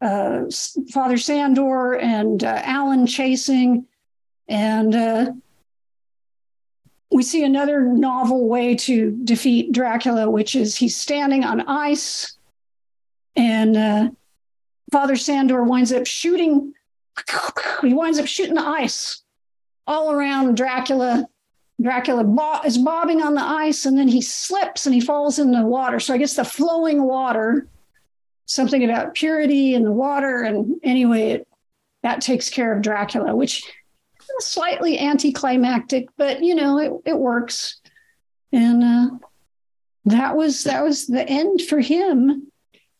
[0.00, 0.44] uh, uh
[0.92, 3.86] Father Sandor and uh, Alan chasing.
[4.48, 5.32] And uh,
[7.10, 12.36] we see another novel way to defeat Dracula, which is he's standing on ice.
[13.36, 14.16] And
[14.90, 16.74] Father Sandor winds up shooting
[17.82, 19.22] he winds up shooting the ice
[19.86, 21.26] all around Dracula.
[21.80, 25.52] Dracula bo- is bobbing on the ice and then he slips and he falls in
[25.52, 26.00] the water.
[26.00, 27.68] So I guess the flowing water,
[28.48, 30.42] something about purity in the water.
[30.42, 31.48] And anyway, it,
[32.02, 33.62] that takes care of Dracula, which
[34.38, 37.80] is slightly anticlimactic, but you know, it, it works.
[38.50, 39.10] And uh,
[40.06, 42.50] that was that was the end for him.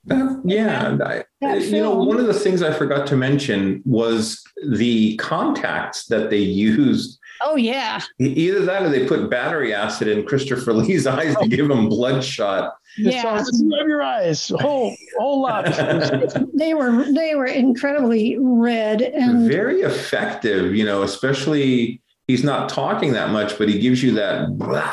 [0.04, 0.96] That, yeah,
[1.42, 6.30] I, you know, one of the things I forgot to mention was the contacts that
[6.30, 7.17] they used.
[7.42, 8.02] Oh yeah.
[8.18, 12.74] Either that, or they put battery acid in Christopher Lee's eyes to give him bloodshot.
[12.96, 15.66] Yeah, rub your eyes, whole whole lot.
[16.54, 20.74] they were they were incredibly red and very effective.
[20.74, 24.58] You know, especially he's not talking that much, but he gives you that.
[24.58, 24.92] Blah,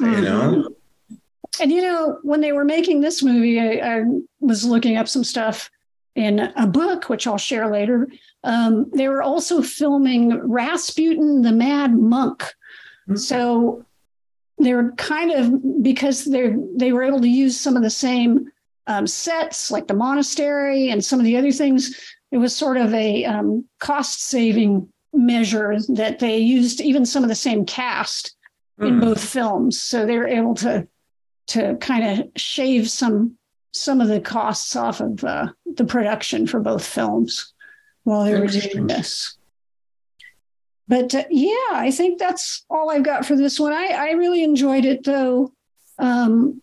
[0.00, 0.12] mm-hmm.
[0.12, 0.68] You know
[1.60, 4.04] and you know, when they were making this movie, I, I,
[4.40, 5.70] was looking up some stuff
[6.16, 8.08] in a book, which I'll share later.
[8.42, 12.40] Um, they were also filming Rasputin the Mad Monk.
[12.42, 13.16] Mm-hmm.
[13.16, 13.84] So
[14.58, 18.50] they were kind of because they they were able to use some of the same
[18.86, 22.14] um, sets, like the monastery and some of the other things.
[22.32, 27.28] It was sort of a um, cost saving measure that they used even some of
[27.28, 28.34] the same cast
[28.80, 28.88] mm.
[28.88, 29.80] in both films.
[29.80, 30.88] So they were able to
[31.48, 33.35] to kind of shave some
[33.76, 37.52] some of the costs off of uh, the production for both films
[38.04, 39.36] while they were doing this.
[40.88, 43.72] But uh, yeah, I think that's all I've got for this one.
[43.72, 45.52] I, I really enjoyed it though.
[45.98, 46.62] Um,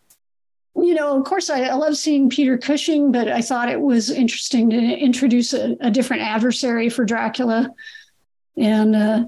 [0.76, 4.10] you know, of course, I, I, love seeing Peter Cushing, but I thought it was
[4.10, 7.70] interesting to introduce a, a different adversary for Dracula,
[8.58, 9.26] and uh,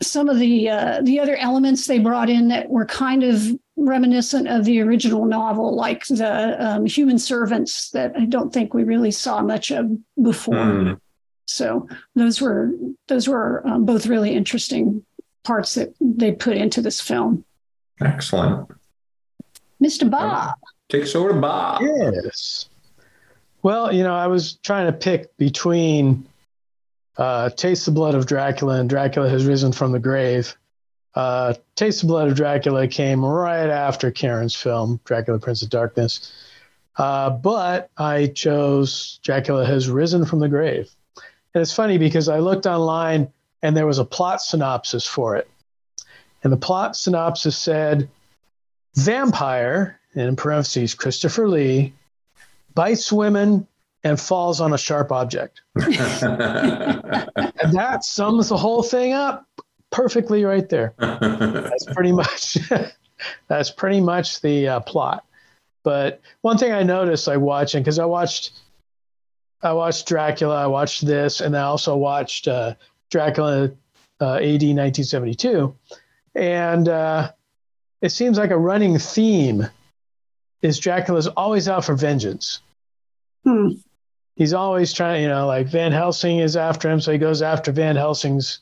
[0.00, 3.42] some of the uh, the other elements they brought in that were kind of
[3.76, 8.84] reminiscent of the original novel, like the um, human servants that I don't think we
[8.84, 10.54] really saw much of before.
[10.54, 11.00] Mm.
[11.46, 12.72] So those were
[13.08, 15.04] those were um, both really interesting
[15.44, 17.44] parts that they put into this film.
[18.00, 18.68] Excellent,
[19.82, 20.08] Mr.
[20.08, 20.54] Bob.
[20.88, 21.82] Take us over to Bob.
[21.82, 22.68] Yes.
[23.62, 26.26] Well, you know, I was trying to pick between
[27.16, 30.56] uh, Taste the Blood of Dracula and Dracula Has Risen from the Grave.
[31.14, 36.32] Uh, Taste the Blood of Dracula came right after Karen's film, Dracula Prince of Darkness.
[36.96, 40.90] Uh, but I chose Dracula Has Risen from the Grave.
[41.54, 43.30] And it's funny because I looked online
[43.62, 45.48] and there was a plot synopsis for it.
[46.42, 48.08] And the plot synopsis said
[48.96, 51.94] Vampire, in parentheses, Christopher Lee,
[52.74, 53.66] bites women
[54.04, 55.62] and falls on a sharp object.
[55.76, 55.92] and
[57.72, 59.46] that sums the whole thing up
[59.92, 60.94] perfectly right there.
[60.98, 62.58] That's pretty much
[63.48, 65.24] that's pretty much the uh, plot.
[65.84, 68.52] But one thing I noticed, like watching, because I watched,
[69.62, 72.74] I watched Dracula, I watched this, and I also watched uh,
[73.10, 73.70] Dracula
[74.20, 75.74] uh, AD 1972,
[76.34, 77.32] and uh,
[78.00, 79.68] it seems like a running theme
[80.62, 82.60] is Dracula's always out for vengeance.
[83.44, 83.70] Hmm
[84.36, 87.72] he's always trying, you know, like Van Helsing is after him, so he goes after
[87.72, 88.60] Van Helsing's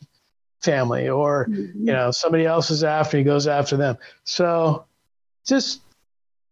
[0.62, 1.86] family, or mm-hmm.
[1.86, 3.96] you know, somebody else is after, he goes after them.
[4.24, 4.84] So
[5.46, 5.80] just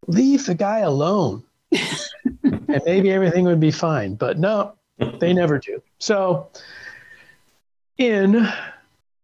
[0.06, 1.42] leave the guy alone,
[2.42, 4.14] and maybe everything would be fine.
[4.14, 4.72] But no,
[5.18, 5.82] they never do.
[5.98, 6.48] So
[7.98, 8.48] in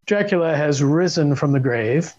[0.06, 2.12] Dracula has risen from the grave,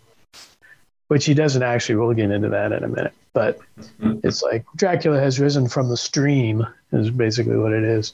[1.07, 1.95] which he doesn't actually.
[1.95, 3.13] We'll get into that in a minute.
[3.33, 4.19] But mm-hmm.
[4.23, 8.13] it's like Dracula has risen from the stream, is basically what it is.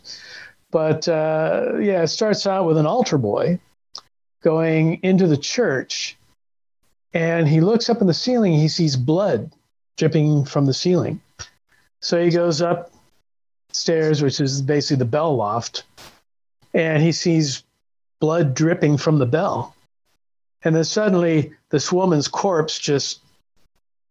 [0.71, 3.59] But uh, yeah, it starts out with an altar boy
[4.41, 6.17] going into the church,
[7.13, 8.53] and he looks up in the ceiling.
[8.53, 9.51] He sees blood
[9.97, 11.21] dripping from the ceiling.
[11.99, 12.91] So he goes up
[13.71, 15.83] stairs, which is basically the bell loft,
[16.73, 17.63] and he sees
[18.19, 19.75] blood dripping from the bell.
[20.63, 23.19] And then suddenly, this woman's corpse just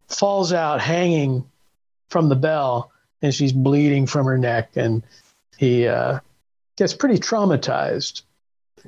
[0.08, 1.48] falls out hanging
[2.08, 2.90] from the bell,
[3.22, 5.02] and she's bleeding from her neck, and
[5.56, 6.20] he uh,
[6.76, 8.22] gets pretty traumatized.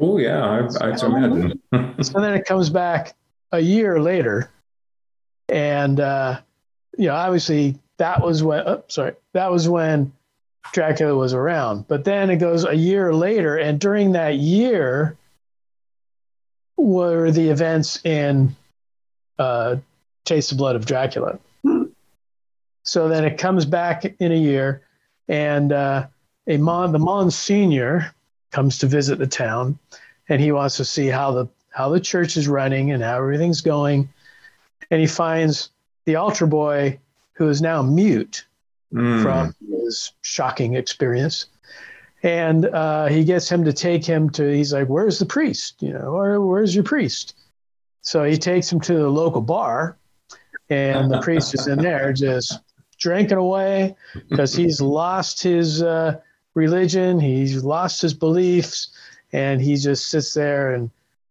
[0.01, 1.61] Oh yeah, I, I imagine.
[2.03, 3.15] so then it comes back
[3.51, 4.51] a year later,
[5.49, 6.41] and uh,
[6.97, 8.67] you know, obviously that was when.
[8.67, 10.13] Oh, sorry, that was when
[10.73, 11.87] Dracula was around.
[11.89, 15.17] But then it goes a year later, and during that year,
[16.77, 18.57] were the events in
[19.39, 19.77] uh,
[20.25, 21.39] Taste the Blood of Dracula.
[22.85, 24.83] So then it comes back in a year,
[25.29, 26.07] and uh,
[26.47, 28.13] a Mon, the Monsignor
[28.53, 29.79] comes to visit the town,
[30.29, 33.61] and he wants to see how the how the church is running and how everything's
[33.61, 34.09] going,
[34.91, 35.71] and he finds
[36.05, 36.99] the altar boy
[37.33, 38.45] who is now mute
[38.93, 39.23] mm.
[39.23, 41.47] from his shocking experience,
[42.23, 45.83] and uh, he gets him to take him to he's like where's the priest?
[45.83, 47.35] You know or where's your priest?
[48.03, 49.97] So he takes him to the local bar
[50.73, 52.61] and the priest is in there just
[52.99, 53.95] drinking away
[54.29, 56.21] because he's lost his uh,
[56.55, 58.89] religion he's lost his beliefs
[59.33, 60.91] and he just sits there and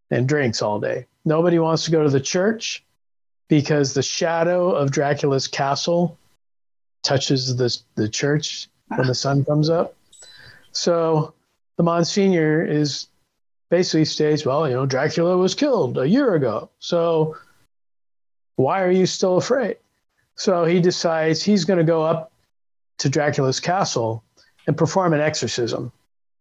[0.10, 2.84] and drinks all day nobody wants to go to the church
[3.48, 6.18] because the shadow of dracula's castle
[7.04, 9.96] touches the, the church when the sun comes up
[10.72, 11.34] so
[11.78, 13.08] the Monsignor is
[13.70, 16.70] basically states, well, you know, Dracula was killed a year ago.
[16.80, 17.38] So
[18.56, 19.78] why are you still afraid?
[20.36, 22.32] So he decides he's going to go up
[23.00, 24.24] to Dracula's castle
[24.68, 25.92] and perform an exorcism.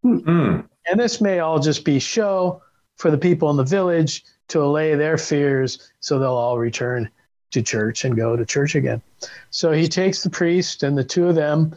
[0.05, 0.61] Mm-hmm.
[0.91, 2.63] And this may all just be show
[2.97, 7.11] for the people in the village to allay their fears so they'll all return
[7.51, 9.03] to church and go to church again.
[9.51, 11.77] So he takes the priest and the two of them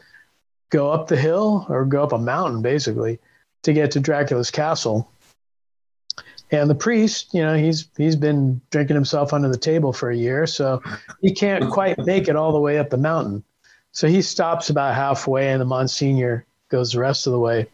[0.69, 3.19] go up the hill or go up a mountain basically
[3.63, 5.09] to get to Dracula's castle.
[6.51, 10.15] And the priest, you know, he's he's been drinking himself under the table for a
[10.15, 10.83] year, so
[11.21, 13.43] he can't quite make it all the way up the mountain.
[13.93, 17.67] So he stops about halfway, and the Monsignor goes the rest of the way.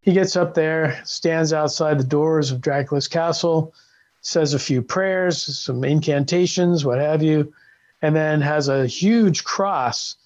[0.00, 3.74] He gets up there, stands outside the doors of Dracula's castle,
[4.22, 7.52] says a few prayers, some incantations, what have you,
[8.00, 10.16] and then has a huge cross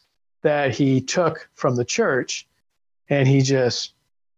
[0.43, 2.47] that he took from the church
[3.09, 3.95] and he just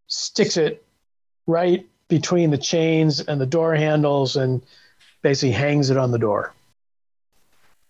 [0.06, 0.84] sticks it
[1.46, 4.62] right between the chains and the door handles and
[5.22, 6.54] basically hangs it on the door.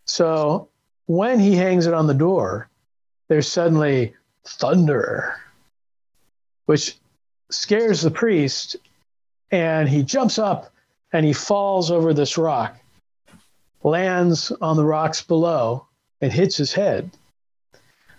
[0.06, 0.68] So
[1.04, 2.70] when he hangs it on the door,
[3.28, 4.14] there's suddenly
[4.44, 5.34] thunder,
[6.66, 6.96] which
[7.50, 8.76] scares the priest,
[9.50, 10.72] and he jumps up
[11.12, 12.76] and he falls over this rock,
[13.82, 15.86] lands on the rocks below,
[16.20, 17.10] and hits his head.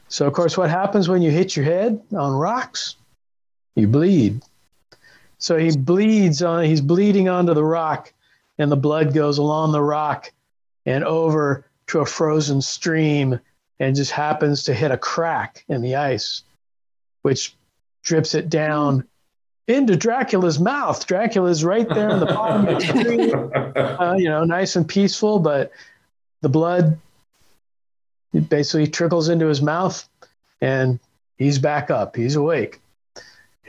[0.08, 2.95] So, of course, what happens when you hit your head on rocks?
[3.76, 4.41] You bleed.
[5.38, 8.14] So he bleeds on, he's bleeding onto the rock,
[8.58, 10.32] and the blood goes along the rock
[10.86, 13.39] and over to a frozen stream
[13.80, 16.44] and just happens to hit a crack in the ice,
[17.22, 17.56] which
[18.04, 19.04] drips it down
[19.68, 21.06] into Dracula's mouth.
[21.06, 23.34] Dracula's right there in the bottom of the tree,
[23.82, 25.72] uh, you know, nice and peaceful, but
[26.42, 27.00] the blood
[28.34, 30.08] it basically trickles into his mouth
[30.62, 31.00] and
[31.38, 32.16] he's back up.
[32.16, 32.80] He's awake.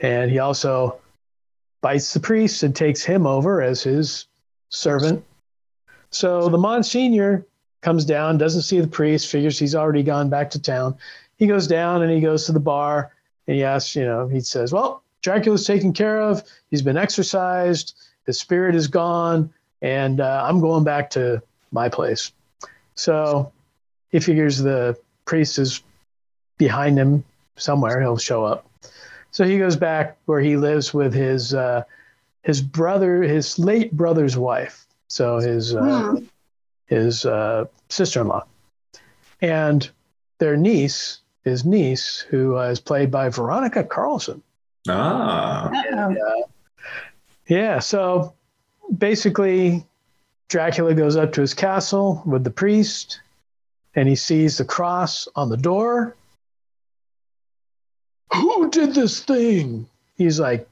[0.01, 0.99] And he also
[1.81, 4.27] bites the priest and takes him over as his
[4.69, 5.23] servant.
[6.11, 7.45] So the Monsignor
[7.81, 10.97] comes down, doesn't see the priest, figures he's already gone back to town.
[11.37, 13.13] He goes down and he goes to the bar
[13.47, 16.43] and he asks, you know, he says, Well, Dracula's taken care of.
[16.69, 17.95] He's been exorcised.
[18.25, 19.51] His spirit is gone.
[19.81, 22.31] And uh, I'm going back to my place.
[22.95, 23.51] So
[24.09, 25.81] he figures the priest is
[26.57, 27.23] behind him
[27.55, 28.01] somewhere.
[28.01, 28.65] He'll show up.
[29.31, 31.83] So he goes back where he lives with his uh,
[32.43, 34.85] his brother, his late brother's wife.
[35.07, 36.27] So his uh, mm.
[36.89, 38.45] His uh, sister-in-law,
[39.41, 39.89] and
[40.39, 44.41] their niece, his niece, who is played by Veronica Carlson.
[44.87, 45.69] Ah.
[45.71, 46.47] And, uh,
[47.47, 47.79] yeah.
[47.79, 48.33] So
[48.97, 49.85] basically,
[50.49, 53.21] Dracula goes up to his castle with the priest,
[53.95, 56.15] and he sees the cross on the door
[58.33, 59.87] who did this thing?
[60.17, 60.67] He's like,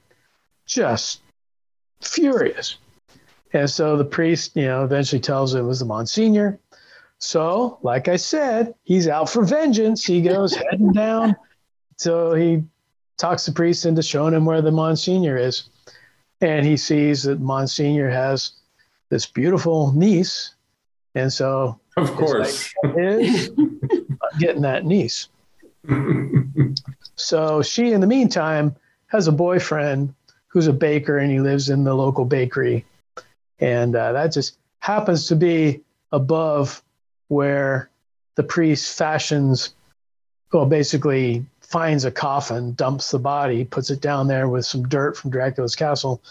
[0.66, 1.20] just
[2.00, 2.76] furious.
[3.52, 6.58] And so the priest, you know, eventually tells him it was the Monsignor.
[7.18, 10.04] So, like I said, he's out for vengeance.
[10.04, 11.34] He goes heading down.
[11.96, 12.62] So he
[13.16, 15.70] talks the priest into showing him where the Monsignor is.
[16.40, 18.52] And he sees that Monsignor has
[19.08, 20.54] this beautiful niece.
[21.14, 23.50] And so, of course, like, is
[24.38, 25.28] getting that niece.
[27.16, 28.76] So she, in the meantime,
[29.08, 30.14] has a boyfriend
[30.46, 32.84] who's a baker and he lives in the local bakery.
[33.60, 35.82] And uh, that just happens to be
[36.12, 36.82] above
[37.28, 37.90] where
[38.36, 39.74] the priest fashions,
[40.52, 45.16] well, basically finds a coffin, dumps the body, puts it down there with some dirt
[45.16, 46.22] from Dracula's castle.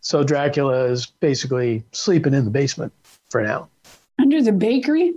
[0.00, 2.92] So Dracula is basically sleeping in the basement
[3.30, 3.68] for now.
[4.18, 5.14] Under the bakery?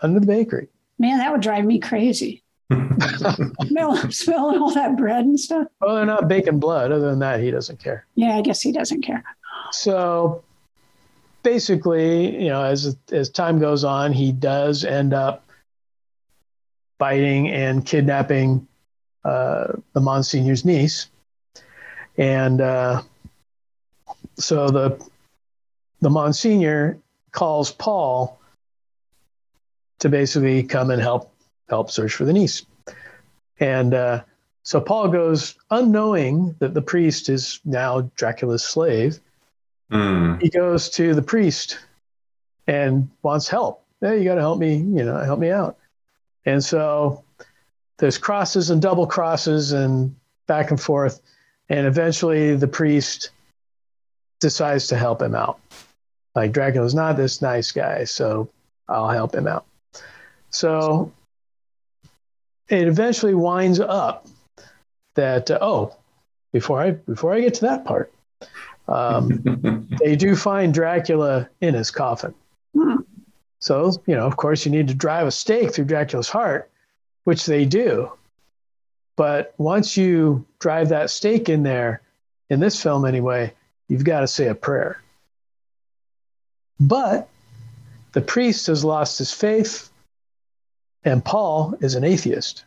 [0.00, 0.68] Under the bakery.
[0.98, 2.42] Man, that would drive me crazy.
[3.66, 5.68] smell, smelling all that bread and stuff.
[5.80, 6.90] Well, they're not baking blood.
[6.90, 8.06] Other than that, he doesn't care.
[8.14, 9.22] Yeah, I guess he doesn't care.
[9.72, 10.42] So
[11.42, 15.44] basically, you know, as as time goes on, he does end up
[16.98, 18.66] biting and kidnapping
[19.24, 21.08] uh, the Monsignor's niece,
[22.16, 23.02] and uh,
[24.36, 25.04] so the
[26.00, 26.98] the Monsignor
[27.30, 28.38] calls Paul
[30.00, 31.32] to basically come and help
[31.68, 32.66] help search for the niece.
[33.60, 34.24] And uh,
[34.64, 39.20] so Paul goes, unknowing that the priest is now Dracula's slave.
[39.92, 40.40] Mm.
[40.40, 41.78] He goes to the priest
[42.66, 43.84] and wants help.
[44.00, 45.76] Hey, you got to help me, you know, help me out.
[46.44, 47.22] And so
[47.98, 50.14] there's crosses and double crosses and
[50.46, 51.20] back and forth.
[51.68, 53.30] And eventually the priest
[54.40, 55.60] decides to help him out.
[56.34, 58.48] Like Dracula's not this nice guy, so
[58.88, 59.66] I'll help him out.
[60.50, 61.12] So
[62.68, 64.26] it eventually winds up
[65.14, 65.96] that uh, oh,
[66.52, 68.12] before I before I get to that part,
[68.88, 72.34] um, they do find Dracula in his coffin.
[72.74, 72.96] Hmm.
[73.58, 76.70] So you know, of course, you need to drive a stake through Dracula's heart,
[77.24, 78.10] which they do.
[79.16, 82.02] But once you drive that stake in there,
[82.50, 83.52] in this film anyway,
[83.88, 85.00] you've got to say a prayer.
[86.80, 87.28] But
[88.12, 89.90] the priest has lost his faith
[91.04, 92.64] and Paul is an atheist.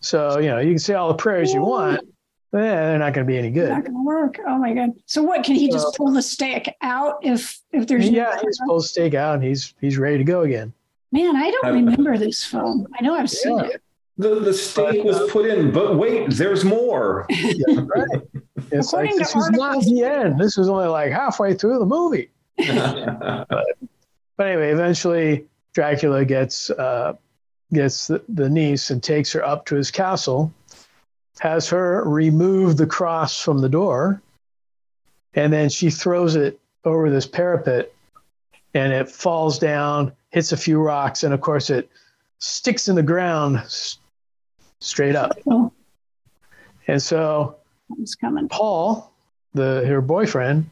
[0.00, 2.11] so, you know, you can say all the prayers you want, but
[2.52, 3.70] they're not going to be any good.
[3.70, 4.38] Not going to work.
[4.46, 4.90] Oh my God.
[5.06, 8.42] So what, can he so, just pull the stake out if, if there's Yeah, no
[8.42, 10.72] he's pulled the stake out and he's, he's ready to go again.
[11.12, 12.86] Man, I don't remember this film.
[12.98, 13.64] I know I've seen yeah.
[13.64, 13.82] it.
[14.18, 17.26] The, the stake was put in, but wait, there's more.
[17.30, 18.20] yeah, right.
[18.70, 20.38] It's like, this is not the end.
[20.38, 22.30] This is only like halfway through the movie.
[22.56, 23.46] but,
[24.36, 27.14] but anyway, eventually Dracula gets uh,
[27.72, 30.52] gets the, the niece and takes her up to his castle,
[31.40, 34.20] has her remove the cross from the door,
[35.34, 37.92] and then she throws it over this parapet
[38.74, 41.90] and it falls down, hits a few rocks, and of course it
[42.38, 43.98] sticks in the ground s-
[44.80, 45.32] straight up.
[45.46, 45.72] Oh.
[46.88, 47.56] And so
[48.00, 48.48] It's coming.
[48.48, 49.12] Paul,
[49.54, 50.70] the her boyfriend,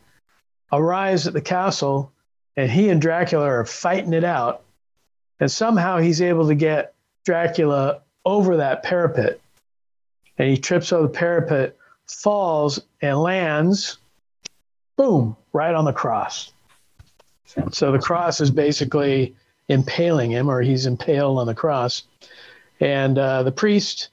[0.73, 2.11] arrives at the castle,
[2.57, 4.63] and he and Dracula are fighting it out.
[5.39, 6.95] And somehow he's able to get
[7.25, 9.41] Dracula over that parapet,
[10.41, 11.77] and he trips over the parapet,
[12.07, 13.99] falls, and lands,
[14.97, 16.55] boom, right on the cross.
[17.73, 19.37] So the cross is basically
[19.69, 22.05] impaling him, or he's impaled on the cross.
[22.81, 24.09] And uh, the priest,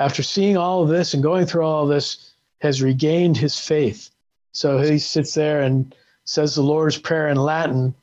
[0.00, 4.10] after seeing all of this and going through all of this, has regained his faith.
[4.52, 7.94] So he sits there and says the Lord's Prayer in Latin,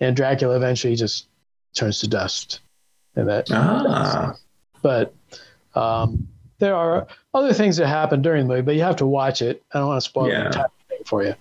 [0.00, 1.26] and Dracula eventually just
[1.74, 2.60] turns to dust.
[3.14, 4.36] And that, Ah.
[4.80, 5.14] but
[5.74, 6.26] um,
[6.58, 9.62] there are other things that happen during the movie, but you have to watch it.
[9.72, 10.40] I don't want to spoil Yeah.
[10.40, 11.34] the entire thing for you.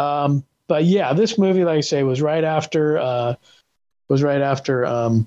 [0.00, 3.34] Um, but yeah, this movie, like I say, was right after uh,
[4.08, 5.26] was right after um,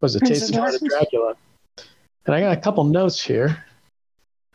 [0.00, 1.34] was it Prince Taste of of of Dracula?
[2.26, 3.64] And I got a couple notes here,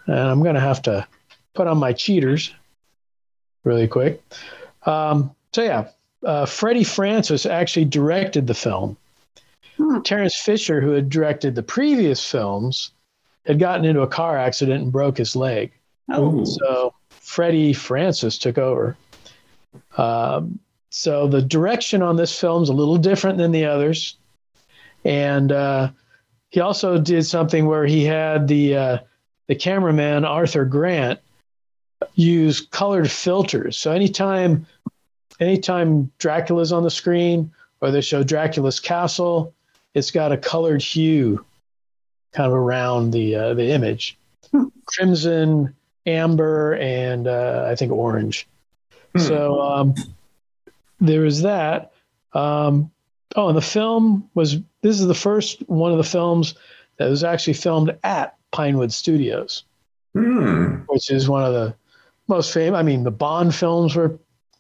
[0.06, 1.08] and I'm gonna have to
[1.54, 2.54] put on my cheaters
[3.64, 4.22] really quick.
[4.86, 5.88] Um, so yeah,
[6.24, 8.97] uh, Freddie Francis actually directed the film.
[10.04, 12.91] Terence Fisher, who had directed the previous films,
[13.46, 15.72] had gotten into a car accident and broke his leg.
[16.10, 16.44] Oh.
[16.44, 18.98] So Freddie Francis took over.
[19.98, 24.18] Um, so the direction on this film is a little different than the others,
[25.04, 25.89] and uh,
[26.50, 28.98] he also did something where he had the uh,
[29.48, 31.20] the cameraman Arthur Grant
[32.14, 33.78] use colored filters.
[33.78, 34.68] So anytime
[35.39, 39.54] anytime Dracula's on the screen or they show Dracula's castle,
[39.96, 41.44] it's got a colored hue
[42.34, 44.18] kind of around the uh, the image,
[44.86, 45.76] crimson,
[46.06, 48.48] amber, and uh, I think orange.
[49.18, 49.96] So um,
[51.00, 51.92] there was that.
[52.34, 52.92] Um,
[53.36, 56.56] oh, and the film was this is the first one of the films
[56.98, 59.64] that was actually filmed at Pinewood Studios,
[60.14, 60.78] Hmm.
[60.88, 61.76] which is one of the
[62.28, 62.78] most famous.
[62.78, 64.18] I mean, the Bond films were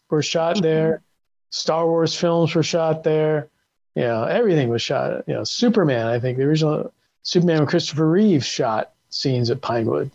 [0.09, 1.01] were shot there.
[1.49, 3.49] Star Wars films were shot there.
[3.95, 5.23] You know, everything was shot.
[5.27, 6.07] You know, Superman.
[6.07, 6.91] I think the original
[7.23, 10.11] Superman with Christopher Reeve shot scenes at Pinewood.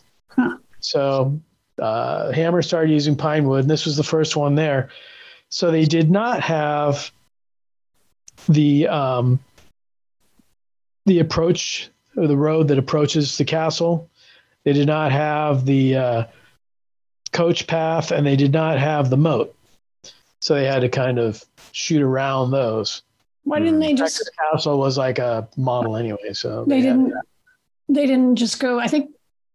[0.81, 1.41] So
[1.81, 4.91] uh, Hammer started using Pinewood, and this was the first one there.
[5.49, 7.11] So they did not have
[8.49, 9.41] the um,
[11.07, 14.09] the approach or the road that approaches the castle.
[14.65, 16.25] They did not have the uh,
[17.33, 19.55] coach path, and they did not have the moat.
[20.41, 23.03] So they had to kind of shoot around those.
[23.49, 24.31] Why didn't they Texas just?
[24.53, 27.15] Castle was like a model anyway, so They had- didn't.
[27.89, 28.79] They didn't just go.
[28.79, 29.11] I think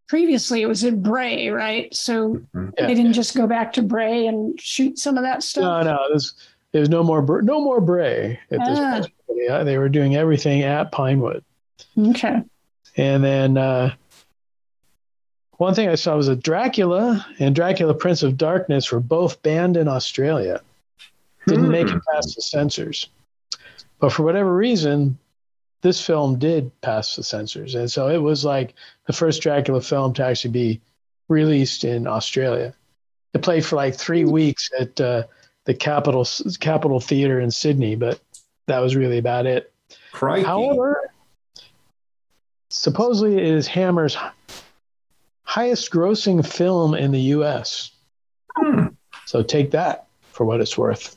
[0.07, 1.93] previously it was in Bray, right?
[1.93, 2.87] So Yeah.
[2.87, 5.61] they didn't just go back to Bray and shoot some of that stuff.
[5.85, 6.33] No, no, there's
[6.71, 9.01] there's no more Br- no more Bray at this Ah.
[9.01, 9.11] point.
[9.35, 11.43] Yeah, they were doing everything at Pinewood,
[11.97, 12.41] Okay.
[12.97, 13.91] and then uh,
[15.57, 19.77] one thing I saw was that Dracula and Dracula Prince of Darkness were both banned
[19.77, 20.61] in Australia.
[21.45, 23.09] Didn't make it past the censors,
[24.03, 25.17] but for whatever reason,
[25.81, 28.73] this film did pass the censors, and so it was like
[29.07, 30.81] the first Dracula film to actually be
[31.29, 32.73] released in Australia.
[33.33, 35.23] It played for like three weeks at uh,
[35.63, 36.27] the Capitol
[36.59, 38.19] Capitol Theater in Sydney, but
[38.65, 39.71] that was really about it.
[40.11, 40.45] Crikey.
[40.45, 41.09] However,
[42.71, 44.17] supposedly it is Hammer's
[45.43, 47.91] highest grossing film in the U.S.
[49.27, 51.15] So take that for what it's worth.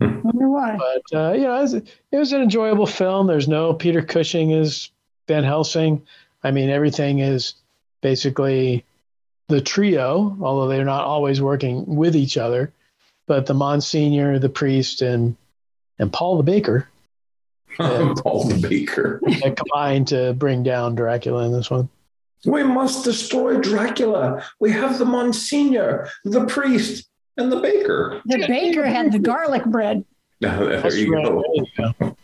[0.00, 0.76] Wonder why.
[0.76, 3.26] But uh, you know, it was, it was an enjoyable film.
[3.26, 4.90] There's no Peter Cushing as
[5.28, 6.02] Van Helsing.
[6.44, 7.54] I mean, everything is
[8.02, 8.84] basically
[9.48, 12.72] the trio, although they're not always working with each other.
[13.26, 15.36] But the Monsignor, the priest, and
[15.98, 16.88] and Paul the Baker
[17.76, 19.20] Paul the Baker.
[19.26, 21.88] they combined to bring down Dracula in this one.
[22.46, 24.44] We must destroy Dracula.
[24.60, 28.20] We have the Monsignor, the priest, and the baker.
[28.26, 30.04] The baker had the garlic bread.
[30.40, 32.16] there you go.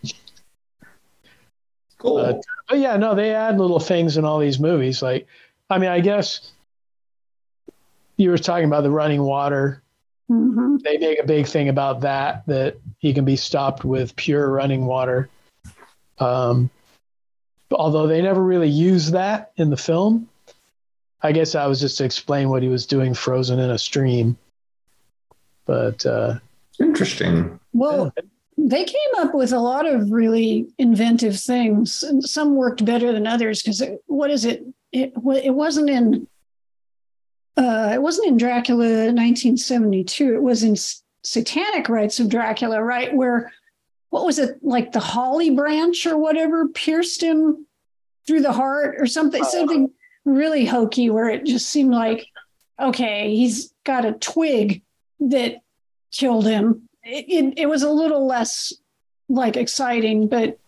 [1.99, 2.17] Cool.
[2.17, 5.03] But, but yeah, no, they add little things in all these movies.
[5.03, 5.27] Like,
[5.71, 6.53] I mean, I guess
[8.17, 9.83] you were talking about the running water.
[10.29, 14.51] hmm They make a big thing about that, that he can be stopped with pure
[14.51, 15.29] running water.
[16.19, 16.71] Um,
[17.71, 20.29] although they never really use that in the film.
[21.23, 24.37] I guess I was just to explain what he was doing frozen in a stream.
[25.67, 26.39] But uh,
[26.83, 27.59] Interesting.
[27.73, 28.13] Well,
[28.59, 33.27] they came up with a lot of really inventive things, and some worked better than
[33.27, 33.63] others.
[33.63, 34.65] Because what is it?
[34.93, 36.27] It it wasn't in.
[37.57, 40.35] Uh, it wasn't in Dracula 1972.
[40.35, 40.75] It was in
[41.23, 43.15] Satanic Rites of Dracula, right?
[43.15, 43.53] Where
[44.11, 47.67] what was it like the holly branch or whatever pierced him
[48.27, 49.91] through the heart or something, something
[50.25, 52.27] really hokey where it just seemed like,
[52.81, 54.83] okay, he's got a twig
[55.31, 55.62] that
[56.12, 56.89] killed him.
[57.05, 58.73] It, it, it was a little less
[59.29, 60.59] like exciting, but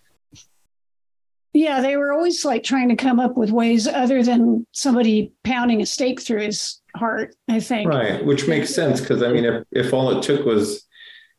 [1.53, 5.81] yeah, they were always like trying to come up with ways other than somebody pounding
[5.81, 7.89] a stake through his heart, I think.
[7.89, 10.85] Right, which makes sense because I mean, if, if all it took was,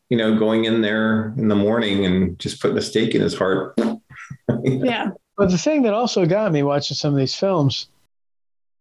[0.08, 3.36] you know, going in there in the morning and just putting a stake in his
[3.36, 3.78] heart.
[4.64, 5.10] yeah.
[5.36, 7.88] But the thing that also got me watching some of these films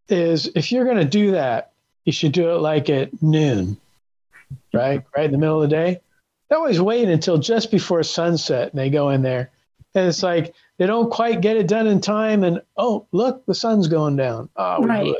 [0.07, 1.73] is if you're going to do that,
[2.05, 3.77] you should do it like at noon,
[4.75, 5.03] right?
[5.15, 6.01] Right in the middle of the day.
[6.49, 9.51] They always wait until just before sunset and they go in there.
[9.95, 12.43] And it's like they don't quite get it done in time.
[12.43, 14.49] And oh, look, the sun's going down.
[14.55, 15.15] Oh, we right.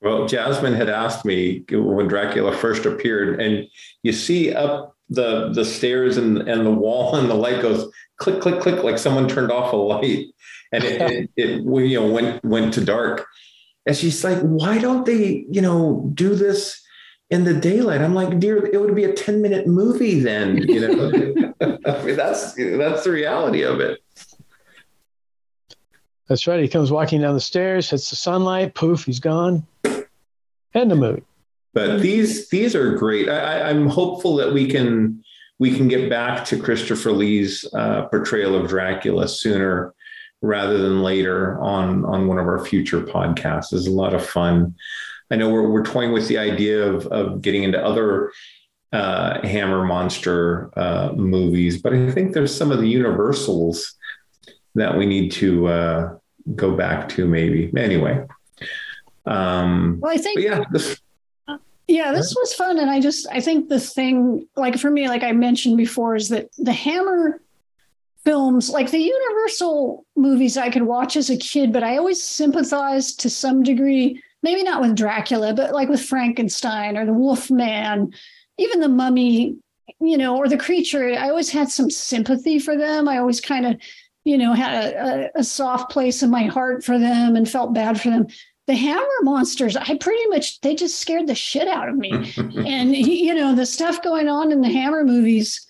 [0.00, 3.66] Well, Jasmine had asked me when Dracula first appeared, and
[4.02, 8.40] you see up the the stairs and, and the wall, and the light goes click,
[8.40, 10.26] click, click, like someone turned off a light,
[10.72, 13.26] and it, it, it you know went went to dark.
[13.86, 16.83] And she's like, why don't they, you know, do this
[17.34, 18.00] in the daylight?
[18.00, 21.54] I'm like, dear, it would be a 10 minute movie then, you know.
[21.84, 24.00] I mean, that's that's the reality of it.
[26.28, 26.60] That's right.
[26.60, 29.66] He comes walking down the stairs, hits the sunlight, poof, he's gone.
[30.74, 31.24] End the movie.
[31.72, 33.28] But these these are great.
[33.28, 35.24] I, I'm hopeful that we can
[35.58, 39.92] we can get back to Christopher Lee's uh, portrayal of Dracula sooner
[40.40, 43.72] rather than later on on one of our future podcasts.
[43.72, 44.76] It's a lot of fun.
[45.30, 48.32] I know we're we're toying with the idea of of getting into other
[48.92, 53.94] uh, Hammer monster uh, movies, but I think there's some of the universals
[54.74, 56.18] that we need to uh,
[56.54, 57.72] go back to maybe.
[57.76, 58.24] Anyway.
[59.26, 61.00] Um, well, I think yeah, this,
[61.88, 65.22] yeah, this was fun, and I just I think the thing, like for me, like
[65.22, 67.40] I mentioned before, is that the Hammer
[68.24, 73.20] films, like the Universal movies, I could watch as a kid, but I always sympathized
[73.20, 78.12] to some degree, maybe not with Dracula, but like with Frankenstein or the Wolf Man,
[78.58, 79.56] even the Mummy,
[80.00, 81.16] you know, or the creature.
[81.18, 83.08] I always had some sympathy for them.
[83.08, 83.76] I always kind of
[84.24, 88.00] you know, had a, a, soft place in my heart for them and felt bad
[88.00, 88.26] for them.
[88.66, 92.10] The Hammer monsters, I pretty much, they just scared the shit out of me.
[92.66, 95.66] and, you know, the stuff going on in the Hammer movies,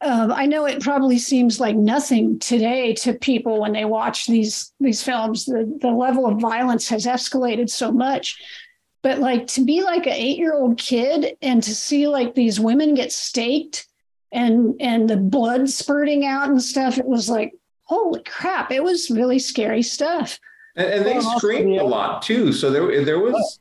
[0.00, 4.72] uh, I know it probably seems like nothing today to people when they watch these
[4.78, 5.44] these films.
[5.44, 8.40] The the level of violence has escalated so much,
[9.02, 12.60] but like to be like an eight year old kid and to see like these
[12.60, 13.88] women get staked
[14.30, 17.52] and and the blood spurting out and stuff, it was like
[17.88, 20.38] holy crap, it was really scary stuff.
[20.76, 22.52] And, and they well, screamed a lot too.
[22.52, 23.58] So there, there was,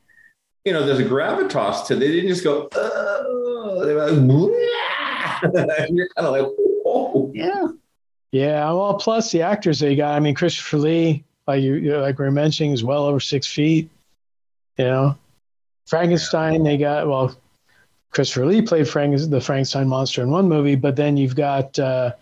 [0.66, 1.96] you know, there's a gravitas to.
[1.96, 2.70] They didn't just go.
[2.76, 3.84] Oh,
[5.42, 7.32] they were like, you're kind of like, whoa.
[7.34, 7.68] Yeah.
[8.32, 8.72] Yeah.
[8.72, 10.16] Well, plus the actors they got.
[10.16, 13.90] I mean, Christopher Lee, like you, like we were mentioning, is well over six feet.
[14.78, 15.18] You know,
[15.86, 16.64] Frankenstein.
[16.64, 17.36] They got well.
[18.10, 22.14] Christopher Lee played Frank, the Frankenstein monster in one movie, but then you've got uh,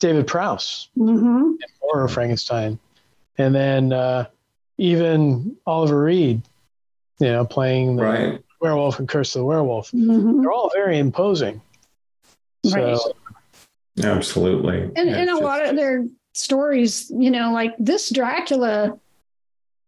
[0.00, 1.52] David Prowse mm-hmm.
[1.80, 2.78] Horror Frankenstein,
[3.36, 4.26] and then uh,
[4.78, 6.42] even Oliver Reed,
[7.20, 8.44] you know, playing the right.
[8.60, 9.90] werewolf and Curse of the Werewolf.
[9.92, 10.40] Mm-hmm.
[10.40, 11.60] They're all very imposing.
[12.72, 12.96] Right.
[12.96, 13.12] So,
[14.02, 14.82] Absolutely.
[14.96, 15.42] And, and a just...
[15.42, 18.98] lot of their stories, you know, like this Dracula,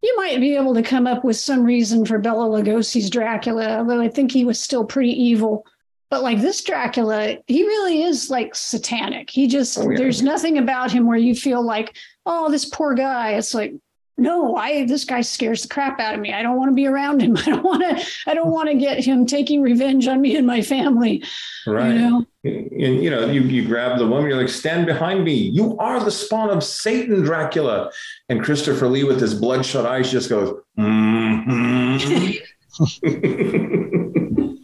[0.03, 4.01] you might be able to come up with some reason for Bela Lugosi's Dracula, although
[4.01, 5.67] I think he was still pretty evil.
[6.09, 9.29] But like this Dracula, he really is like satanic.
[9.29, 9.97] He just, oh, yeah.
[9.97, 13.33] there's nothing about him where you feel like, oh, this poor guy.
[13.33, 13.75] It's like,
[14.19, 16.33] no, I this guy scares the crap out of me.
[16.33, 17.37] I don't want to be around him.
[17.47, 18.03] I don't want to.
[18.27, 21.23] I don't want to get him taking revenge on me and my family.
[21.67, 21.93] Right.
[21.93, 22.25] You know?
[22.45, 24.31] And you know, you you grab the woman.
[24.31, 25.35] You're like, stand behind me.
[25.35, 27.91] You are the spawn of Satan, Dracula.
[28.29, 30.59] And Christopher Lee, with his bloodshot eyes, just goes.
[30.79, 32.37] Mm-hmm.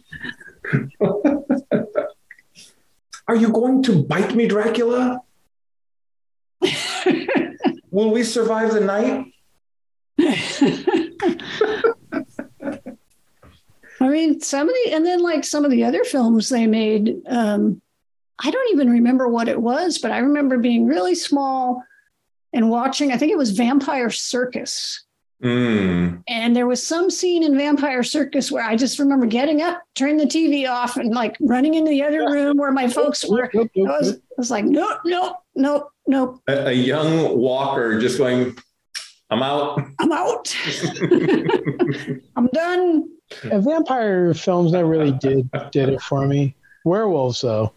[3.27, 5.21] Are you going to bite me, Dracula?
[7.91, 9.32] Will we survive the night?
[13.99, 17.81] I mean, somebody, and then like some of the other films they made, um,
[18.43, 21.83] I don't even remember what it was, but I remember being really small
[22.51, 25.05] and watching, I think it was Vampire Circus.
[25.43, 26.23] Mm.
[26.27, 30.17] And there was some scene in Vampire Circus where I just remember getting up, turning
[30.17, 33.51] the TV off, and like running into the other room where my folks were.
[33.53, 36.41] I was, I was like, nope, nope, nope, nope.
[36.47, 38.57] A, a young walker just going,
[39.33, 39.81] I'm out.
[39.97, 40.55] I'm out.
[42.35, 43.09] I'm done.
[43.43, 46.55] Yeah, vampire films never really did did it for me.
[46.85, 47.73] Werewolves, though.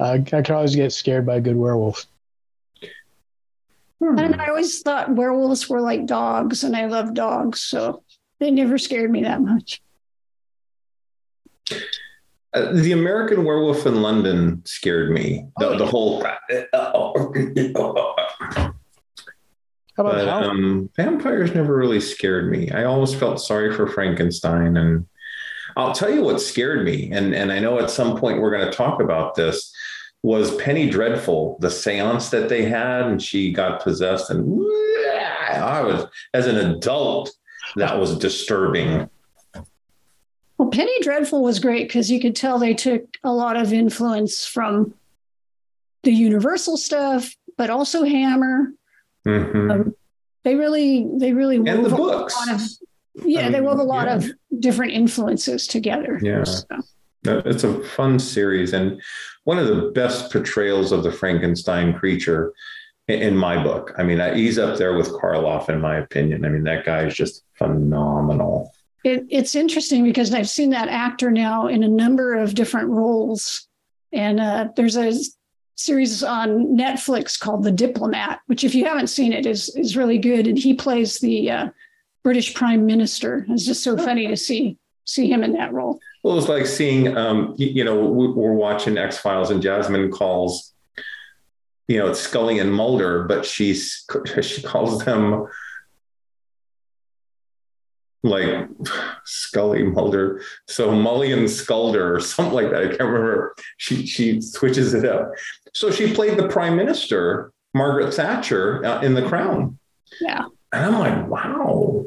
[0.00, 2.06] Uh, I could always get scared by a good werewolf.
[4.00, 4.40] And hmm.
[4.40, 8.02] I always thought werewolves were like dogs, and I love dogs, so
[8.40, 9.80] they never scared me that much.
[12.52, 15.46] Uh, the American Werewolf in London scared me.
[15.58, 16.26] The, oh, the whole.
[16.26, 18.21] Uh, uh, uh,
[20.02, 22.70] How about but, um, vampires never really scared me.
[22.70, 25.06] I always felt sorry for Frankenstein, and
[25.76, 27.10] I'll tell you what scared me.
[27.12, 29.72] And and I know at some point we're going to talk about this.
[30.24, 34.42] Was Penny Dreadful the séance that they had, and she got possessed, and
[35.52, 37.30] I was as an adult
[37.76, 39.08] that was disturbing.
[40.58, 44.46] Well, Penny Dreadful was great because you could tell they took a lot of influence
[44.46, 44.94] from
[46.02, 48.72] the Universal stuff, but also Hammer
[49.26, 49.70] Mm-hmm.
[49.70, 49.94] Um,
[50.44, 52.36] they really, they really and the books.
[52.50, 52.60] Of,
[53.24, 54.16] yeah, I mean, they wove a lot yeah.
[54.16, 56.18] of different influences together.
[56.22, 56.64] Yeah, so.
[57.24, 59.00] it's a fun series and
[59.44, 62.52] one of the best portrayals of the Frankenstein creature
[63.08, 63.92] in my book.
[63.98, 66.44] I mean, he's up there with Karloff, in my opinion.
[66.44, 68.72] I mean, that guy is just phenomenal.
[69.04, 73.66] It, it's interesting because I've seen that actor now in a number of different roles.
[74.12, 75.12] And uh, there's a
[75.82, 80.18] series on Netflix called The Diplomat, which, if you haven't seen it, is is really
[80.18, 80.46] good.
[80.46, 81.70] And he plays the uh,
[82.22, 83.46] British Prime Minister.
[83.48, 85.98] It's just so funny to see see him in that role.
[86.22, 90.72] Well, it's like seeing, um, you know, we're watching X Files, and Jasmine calls,
[91.88, 94.04] you know, it's Scully and Mulder, but she's
[94.42, 95.46] she calls them
[98.22, 98.68] like
[99.24, 102.82] Scully Mulder, so Mullion Sculder or something like that.
[102.82, 103.54] I can't remember.
[103.78, 105.32] She she switches it up.
[105.74, 109.78] So she played the prime minister, Margaret Thatcher, uh, in The Crown.
[110.20, 112.04] Yeah, and I'm like, wow,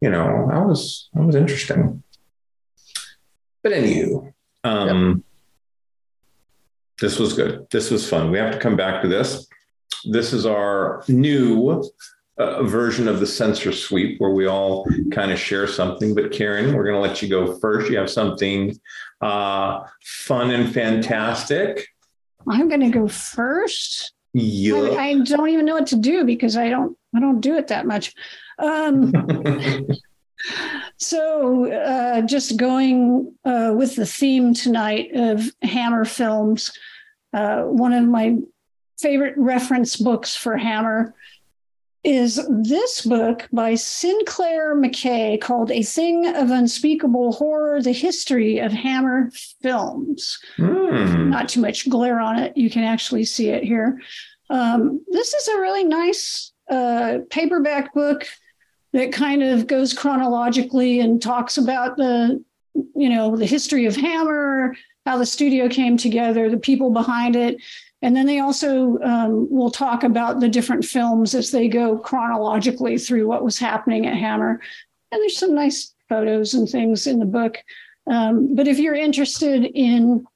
[0.00, 2.02] you know, that was that was interesting.
[3.62, 4.32] But anywho,
[4.64, 5.22] um, yep.
[7.00, 7.66] this was good.
[7.70, 8.30] This was fun.
[8.30, 9.48] We have to come back to this.
[10.10, 11.82] This is our new
[12.40, 16.14] a version of the sensor sweep where we all kind of share something.
[16.14, 17.90] But Karen, we're going to let you go first.
[17.90, 18.78] You have something
[19.20, 21.86] uh, fun and fantastic.
[22.48, 24.12] I'm going to go first.
[24.32, 24.74] Yeah.
[24.76, 27.68] I, I, don't even know what to do because I don't I don't do it
[27.68, 28.14] that much.
[28.58, 29.12] Um,
[30.96, 36.72] so uh, just going uh, with the theme tonight of Hammer films.
[37.32, 38.36] Uh, one of my
[38.98, 41.14] favorite reference books for Hammer
[42.02, 48.72] is this book by Sinclair McKay called A Thing of Unspeakable Horror The History of
[48.72, 49.30] Hammer
[49.60, 50.38] Films.
[50.58, 51.28] Mm.
[51.28, 52.56] Not too much glare on it.
[52.56, 54.00] You can actually see it here.
[54.48, 58.26] Um, this is a really nice uh, paperback book
[58.92, 62.42] that kind of goes chronologically and talks about the
[62.94, 64.74] you know the history of hammer
[65.04, 67.56] how the studio came together the people behind it
[68.02, 72.98] and then they also um, will talk about the different films as they go chronologically
[72.98, 74.60] through what was happening at Hammer.
[75.12, 77.58] And there's some nice photos and things in the book.
[78.06, 80.26] Um, but if you're interested in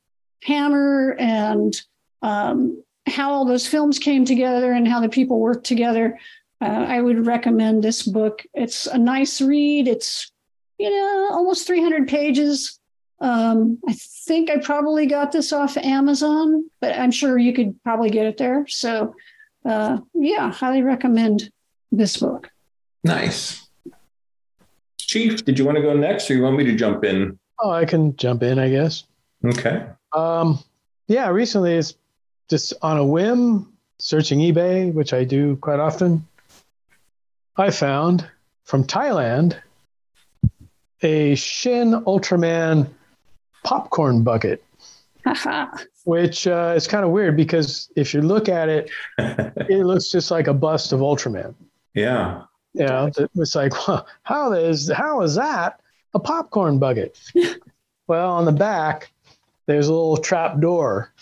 [0.42, 1.74] Hammer and
[2.20, 6.18] um, how all those films came together and how the people worked together,
[6.60, 8.42] uh, I would recommend this book.
[8.52, 9.88] It's a nice read.
[9.88, 10.30] It's,
[10.78, 12.78] you know, almost 300 pages.
[13.20, 18.10] Um, I think I probably got this off Amazon, but I'm sure you could probably
[18.10, 18.66] get it there.
[18.68, 19.14] So,
[19.64, 21.50] uh, yeah, highly recommend
[21.90, 22.50] this book.
[23.02, 23.66] Nice.
[24.98, 27.38] Chief, did you want to go next or you want me to jump in?
[27.60, 29.04] Oh, I can jump in, I guess.
[29.44, 29.86] Okay.
[30.12, 30.58] Um,
[31.06, 31.94] yeah, recently it's
[32.48, 36.26] just on a whim searching eBay, which I do quite often.
[37.56, 38.28] I found
[38.64, 39.56] from Thailand
[41.02, 42.88] a Shin Ultraman
[43.64, 44.62] popcorn bucket,
[46.04, 50.30] which uh, is kind of weird because if you look at it, it looks just
[50.30, 51.54] like a bust of Ultraman.
[51.94, 52.42] Yeah.
[52.74, 53.08] Yeah.
[53.36, 55.80] it's like, well, how is how is that
[56.12, 57.18] a popcorn bucket?
[58.06, 59.10] well, on the back,
[59.66, 61.12] there's a little trap door,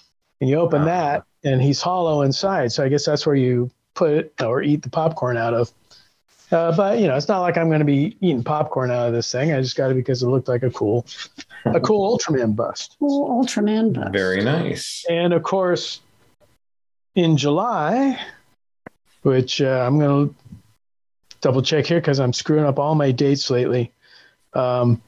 [0.40, 2.72] and you open that, and he's hollow inside.
[2.72, 5.70] So I guess that's where you put or eat the popcorn out of.
[6.52, 9.14] Uh, but you know, it's not like I'm going to be eating popcorn out of
[9.14, 9.52] this thing.
[9.52, 11.06] I just got it because it looked like a cool,
[11.64, 12.96] a cool Ultraman bust.
[12.98, 14.12] Cool Ultraman bust.
[14.12, 15.04] Very nice.
[15.08, 16.00] And of course,
[17.14, 18.20] in July,
[19.22, 20.34] which uh, I'm going to
[21.40, 23.90] double check here because I'm screwing up all my dates lately.
[24.52, 25.00] Um,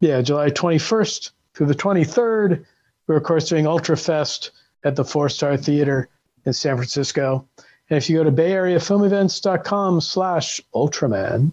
[0.00, 2.64] yeah, July 21st through the 23rd.
[3.06, 4.50] We're, of course, doing Ultra Fest
[4.84, 6.08] at the Four Star Theater
[6.44, 7.48] in San Francisco.
[7.90, 11.52] And if you go to bayareafilmevents.com slash Ultraman,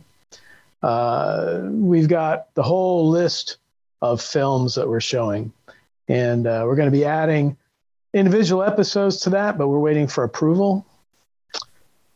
[0.82, 3.58] uh, we've got the whole list
[4.02, 5.52] of films that we're showing.
[6.08, 7.58] And uh, we're going to be adding
[8.14, 10.86] individual episodes to that, but we're waiting for approval.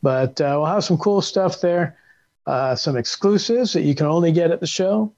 [0.02, 1.98] But uh, we'll have some cool stuff there,
[2.46, 5.14] uh, some exclusives that you can only get at the show.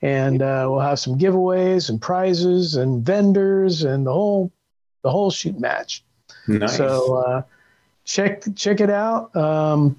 [0.00, 4.50] And uh, we'll have some giveaways and prizes and vendors and the whole
[5.02, 6.04] the whole shoot match.
[6.48, 6.76] Nice.
[6.76, 7.42] So uh,
[8.04, 9.34] check check it out.
[9.36, 9.96] Um,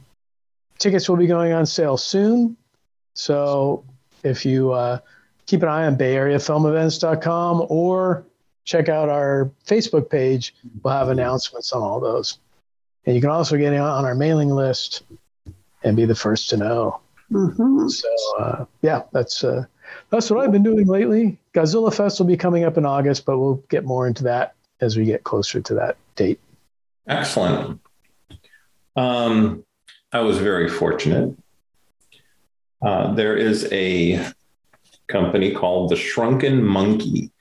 [0.77, 2.57] tickets will be going on sale soon.
[3.13, 3.83] So
[4.23, 4.99] if you uh,
[5.45, 8.25] keep an eye on BayAreaFilmEvents.com or
[8.65, 12.39] check out our Facebook page, we'll have announcements on all those.
[13.05, 15.03] And you can also get on our mailing list
[15.83, 17.01] and be the first to know.
[17.31, 17.87] Mm-hmm.
[17.87, 19.65] So uh, yeah, that's uh,
[20.09, 21.37] that's what I've been doing lately.
[21.53, 24.97] Godzilla Fest will be coming up in August, but we'll get more into that as
[24.97, 26.39] we get closer to that date.
[27.07, 27.79] Excellent.
[28.95, 29.63] Um,
[30.11, 31.35] I was very fortunate.
[32.81, 34.27] Uh, there is a
[35.07, 37.31] company called the Shrunken Monkey,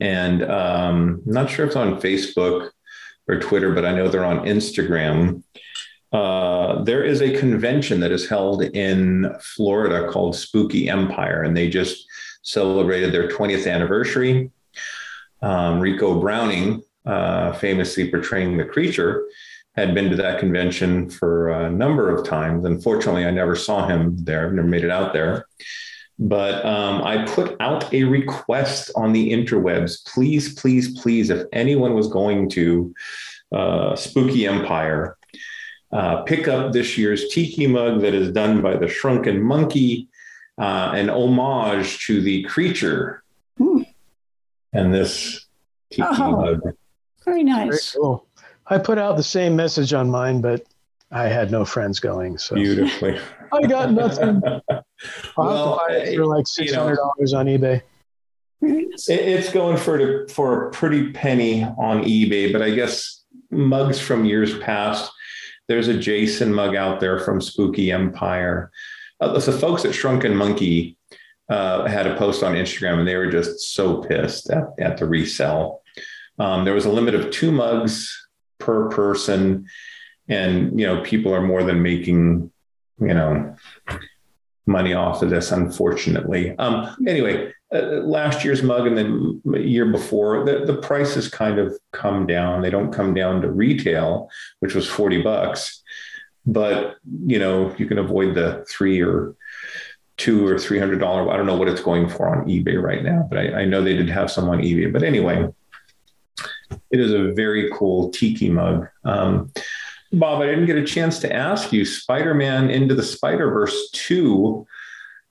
[0.00, 2.70] and um, I'm not sure if it's on Facebook
[3.28, 5.42] or Twitter, but I know they're on Instagram.
[6.12, 11.68] Uh, there is a convention that is held in Florida called Spooky Empire, and they
[11.68, 12.04] just
[12.42, 14.50] celebrated their 20th anniversary.
[15.42, 19.24] Um, Ricou Browning, uh, famously portraying the creature,
[19.76, 22.64] had been to that convention for a number of times.
[22.64, 25.46] Unfortunately, I never saw him there, never made it out there.
[26.18, 30.04] But um, I put out a request on the interwebs.
[30.06, 32.94] Please, please, please, if anyone was going to
[33.54, 35.16] uh, Spooky Empire,
[35.92, 40.08] uh, pick up this year's tiki mug that is done by the Shrunken Monkey,
[40.58, 43.22] uh, an homage to the creature.
[43.56, 43.82] Hmm.
[44.72, 45.46] And this
[45.90, 46.32] tiki Oh.
[46.32, 46.60] mug.
[47.24, 47.92] Very nice.
[47.92, 48.26] Very cool.
[48.70, 50.64] I put out the same message on mine, but
[51.10, 52.38] I had no friends going.
[52.38, 53.18] So Beautifully.
[53.52, 54.42] I got nothing.
[55.34, 57.80] Well, have to buy it for like you six know- dollars on eBay.
[58.60, 64.58] It's going for for a pretty penny on eBay, but I guess mugs from years
[64.58, 65.10] past.
[65.68, 68.70] There's a Jason mug out there from Spooky Empire.
[69.22, 70.98] Uh, the folks at Shrunken Monkey
[71.48, 75.06] uh, had a post on Instagram, and they were just so pissed at, at the
[75.06, 75.82] resell.
[76.38, 78.19] Um, there was a limit of two mugs
[78.70, 79.66] per person,
[80.28, 82.50] and you know people are more than making
[83.00, 83.56] you know
[84.66, 86.54] money off of this, unfortunately.
[86.58, 91.76] Um, anyway, uh, last year's mug and then year before, the, the prices kind of
[91.92, 92.62] come down.
[92.62, 95.82] They don't come down to retail, which was 40 bucks,
[96.46, 96.96] but
[97.26, 99.34] you know, you can avoid the three or
[100.16, 101.30] two or three hundred dollar.
[101.30, 103.82] I don't know what it's going for on eBay right now, but I, I know
[103.82, 104.92] they did have some on eBay.
[104.92, 105.48] But anyway,
[106.90, 108.88] it is a very cool tiki mug.
[109.04, 109.52] Um,
[110.12, 111.84] Bob, I didn't get a chance to ask you.
[111.84, 114.66] Spider-Man Into the Spider-Verse two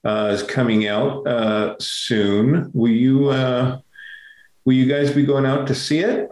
[0.05, 2.71] uh, is coming out uh, soon.
[2.73, 3.79] Will you uh,
[4.63, 6.29] will you guys be going out to see it?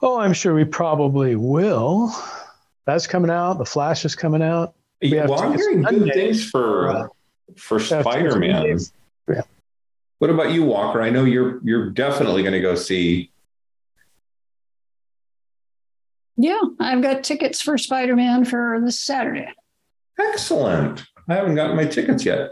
[0.00, 2.10] Oh, I'm sure we probably will.
[2.86, 3.58] That's coming out.
[3.58, 4.74] The Flash is coming out.
[5.02, 7.10] We have well, I'm hearing good things for
[7.56, 8.78] for Spider-Man.
[9.28, 9.42] Yeah.
[10.18, 11.02] What about you, Walker?
[11.02, 13.30] I know you're you're definitely going to go see.
[16.36, 19.48] Yeah, I've got tickets for Spider Man for this Saturday.
[20.18, 21.04] Excellent.
[21.28, 22.50] I haven't gotten my tickets yet.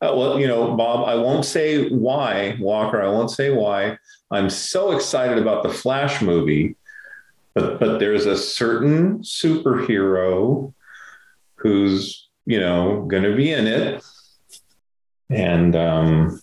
[0.00, 3.00] Uh, well, you know, Bob, I won't say why, Walker.
[3.00, 3.98] I won't say why.
[4.32, 6.76] I'm so excited about the Flash movie,
[7.54, 10.72] but but there's a certain superhero
[11.56, 14.04] who's you know going to be in it,
[15.30, 16.41] and um,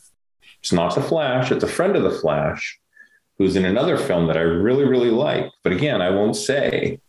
[0.62, 1.51] it's not the Flash.
[1.51, 2.80] It's a friend of the Flash
[3.38, 5.51] who's in another film that I really really like.
[5.64, 6.99] But again, I won't say.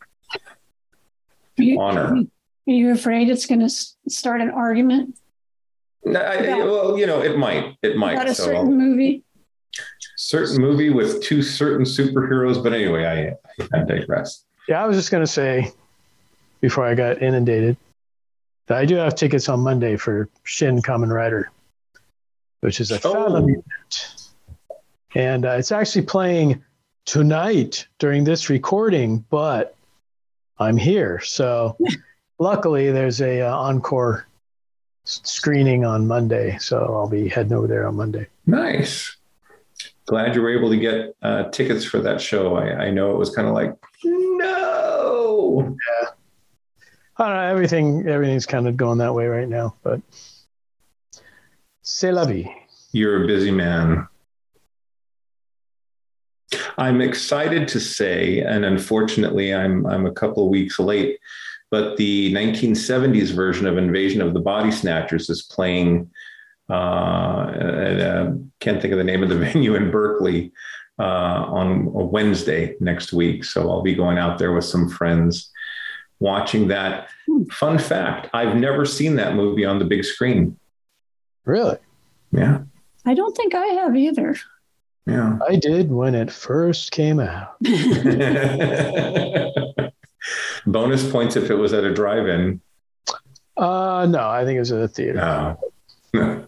[1.56, 2.14] You- Honor.
[2.68, 3.68] Are you afraid it's going to
[4.08, 5.16] start an argument
[6.04, 7.74] No, I, About- well, you know, it might.
[7.82, 8.12] It might.
[8.14, 9.24] about a So- certain movie?
[10.16, 12.62] certain movie with two certain superheroes.
[12.62, 13.04] But anyway,
[13.60, 14.44] I, I digress.
[14.68, 15.70] Yeah, I was just going to say
[16.60, 17.76] before I got inundated
[18.66, 21.50] that I do have tickets on Monday for Shin Kamen Rider,
[22.60, 23.36] which is a Oh.
[23.36, 24.30] Event.
[25.14, 26.62] And uh, it's actually playing
[27.04, 29.74] tonight during this recording, but
[30.58, 31.20] I'm here.
[31.20, 31.76] So
[32.38, 34.26] luckily, there's a uh, encore
[35.04, 36.58] screening on Monday.
[36.58, 38.28] So I'll be heading over there on Monday.
[38.46, 39.16] Nice.
[40.06, 42.56] Glad you were able to get uh, tickets for that show.
[42.56, 45.76] I, I know it was kind of like, no.
[45.76, 46.08] Yeah.
[47.16, 50.00] I don't know, everything everything's kind of going that way right now, but
[51.82, 52.48] c'est la vie.
[52.92, 54.06] You're a busy man.
[56.78, 61.18] I'm excited to say, and unfortunately, I'm I'm a couple of weeks late,
[61.70, 66.10] but the 1970s version of Invasion of the Body Snatchers is playing.
[66.68, 70.52] Uh, at, uh, can't think of the name of the venue in Berkeley
[71.00, 73.44] uh, on a Wednesday next week.
[73.44, 75.50] So I'll be going out there with some friends
[76.20, 77.08] watching that.
[77.50, 80.59] Fun fact I've never seen that movie on the big screen.
[81.44, 81.78] Really?
[82.32, 82.60] Yeah.
[83.04, 84.36] I don't think I have either.
[85.06, 85.38] Yeah.
[85.48, 87.56] I did when it first came out.
[90.66, 92.60] Bonus points if it was at a drive in.
[93.56, 95.56] Uh, no, I think it was at a theater.
[96.14, 96.46] No.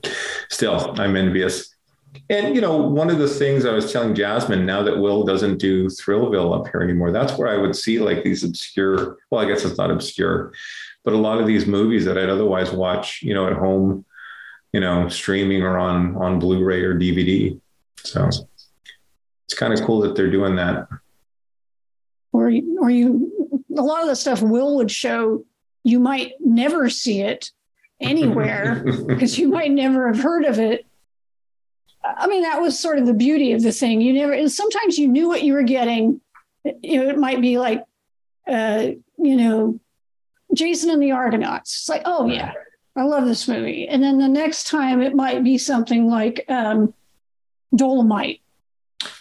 [0.48, 1.74] Still, I'm envious.
[2.28, 5.58] And you know, one of the things I was telling Jasmine, now that Will doesn't
[5.58, 9.18] do Thrillville up here anymore, that's where I would see like these obscure.
[9.30, 10.52] Well, I guess it's not obscure,
[11.04, 14.04] but a lot of these movies that I'd otherwise watch, you know, at home,
[14.72, 17.58] you know, streaming or on on Blu-ray or DVD.
[17.98, 18.28] So
[19.44, 20.88] it's kind of cool that they're doing that.
[22.32, 25.44] Or you, or you, a lot of the stuff Will would show,
[25.84, 27.50] you might never see it
[28.00, 30.86] anywhere because you might never have heard of it
[32.04, 34.00] I mean, that was sort of the beauty of the thing.
[34.00, 36.20] You never, and sometimes you knew what you were getting.
[36.64, 37.84] You know, it might be like,
[38.48, 39.80] uh, you know,
[40.54, 41.74] Jason and the Argonauts.
[41.80, 42.52] It's like, oh, yeah,
[42.94, 43.88] I love this movie.
[43.88, 46.92] And then the next time it might be something like um,
[47.74, 48.40] Dolomite.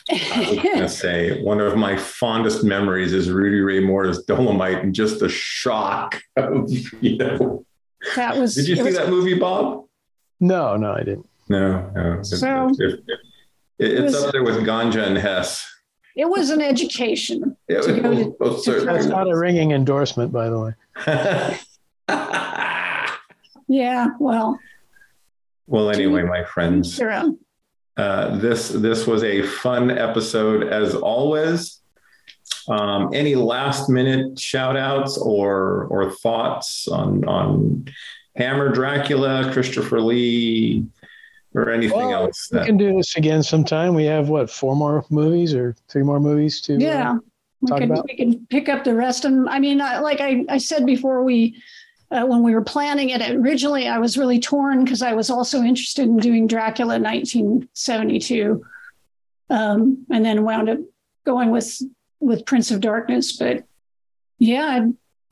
[0.09, 4.83] I was going to say one of my fondest memories is Rudy Ray Moore's Dolomite
[4.83, 6.69] and just the shock of,
[7.01, 7.65] you know.
[8.15, 8.55] That was.
[8.55, 9.85] Did you see was, that movie, Bob?
[10.39, 11.29] No, no, I didn't.
[11.49, 12.23] No, no.
[12.23, 12.99] So, it, it,
[13.77, 15.67] it, it's was, up there with Ganja and Hess.
[16.15, 17.55] It was an education.
[17.67, 20.73] It to was, to, well, to That's not a ringing endorsement, by the way.
[23.67, 24.59] yeah, well.
[25.67, 31.79] Well, anyway, my friends, uh, this this was a fun episode as always.
[32.67, 37.85] Um, any last minute shout outs or or thoughts on on
[38.35, 40.85] Hammer Dracula, Christopher Lee,
[41.53, 42.47] or anything well, else.
[42.47, 42.61] That...
[42.61, 43.93] We can do this again sometime.
[43.93, 47.13] We have what four more movies or three more movies to yeah.
[47.13, 47.17] Uh,
[47.61, 48.05] we can, about?
[48.05, 49.25] we can pick up the rest.
[49.25, 51.61] And I mean, I, like I, I said before, we
[52.11, 55.61] uh, when we were planning it originally, I was really torn because I was also
[55.61, 58.61] interested in doing Dracula 1972,
[59.49, 60.79] um, and then wound up
[61.25, 61.81] going with
[62.19, 63.37] with Prince of Darkness.
[63.37, 63.63] But
[64.39, 64.65] yeah,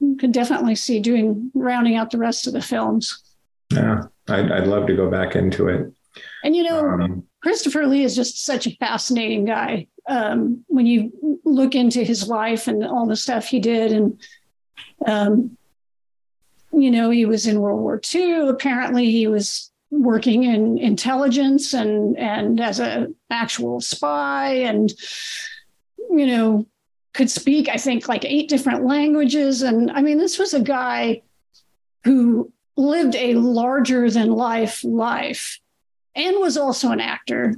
[0.02, 3.24] I could definitely see doing rounding out the rest of the films.
[3.72, 5.92] Yeah, I'd, I'd love to go back into it.
[6.44, 9.88] And you know, um, Christopher Lee is just such a fascinating guy.
[10.08, 14.22] Um, when you look into his life and all the stuff he did, and
[15.06, 15.58] um,
[16.72, 18.50] you know, he was in World War II.
[18.50, 24.94] Apparently, he was working in intelligence and and as an actual spy, and
[26.10, 26.66] you know,
[27.14, 29.62] could speak I think like eight different languages.
[29.62, 31.22] And I mean, this was a guy
[32.04, 35.60] who lived a larger than life life
[36.16, 37.56] and was also an actor.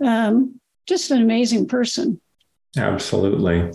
[0.00, 2.20] Um, just an amazing person.
[2.76, 3.70] Absolutely.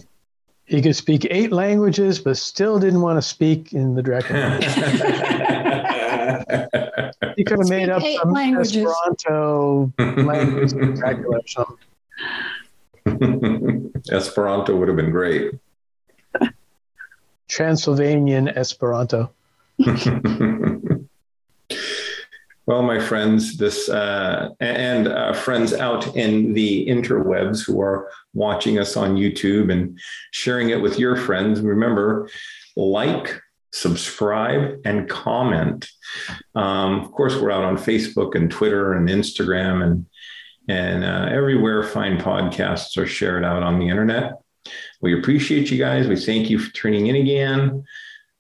[0.66, 4.58] He could speak eight languages, but still didn't want to speak in the Dracula.
[7.38, 8.78] he could have made up some languages.
[8.78, 11.78] Esperanto language Dracula or something.
[14.12, 15.54] Esperanto would have been great.
[17.48, 19.30] Transylvanian Esperanto.
[22.68, 28.80] Well, my friends, this uh, and uh, friends out in the interwebs who are watching
[28.80, 30.00] us on YouTube and
[30.32, 31.62] sharing it with your friends.
[31.62, 32.28] Remember,
[32.76, 33.40] like,
[33.72, 35.88] subscribe, and comment.
[36.56, 40.06] Um, of course, we're out on Facebook and Twitter and Instagram and
[40.68, 44.42] and uh, everywhere fine podcasts are shared out on the internet.
[45.00, 46.08] We appreciate you guys.
[46.08, 47.84] We thank you for tuning in again,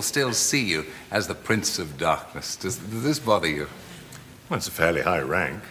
[0.00, 2.56] People still see you as the Prince of Darkness.
[2.56, 3.68] Does, does this bother you?
[4.48, 5.62] Well, it's a fairly high rank.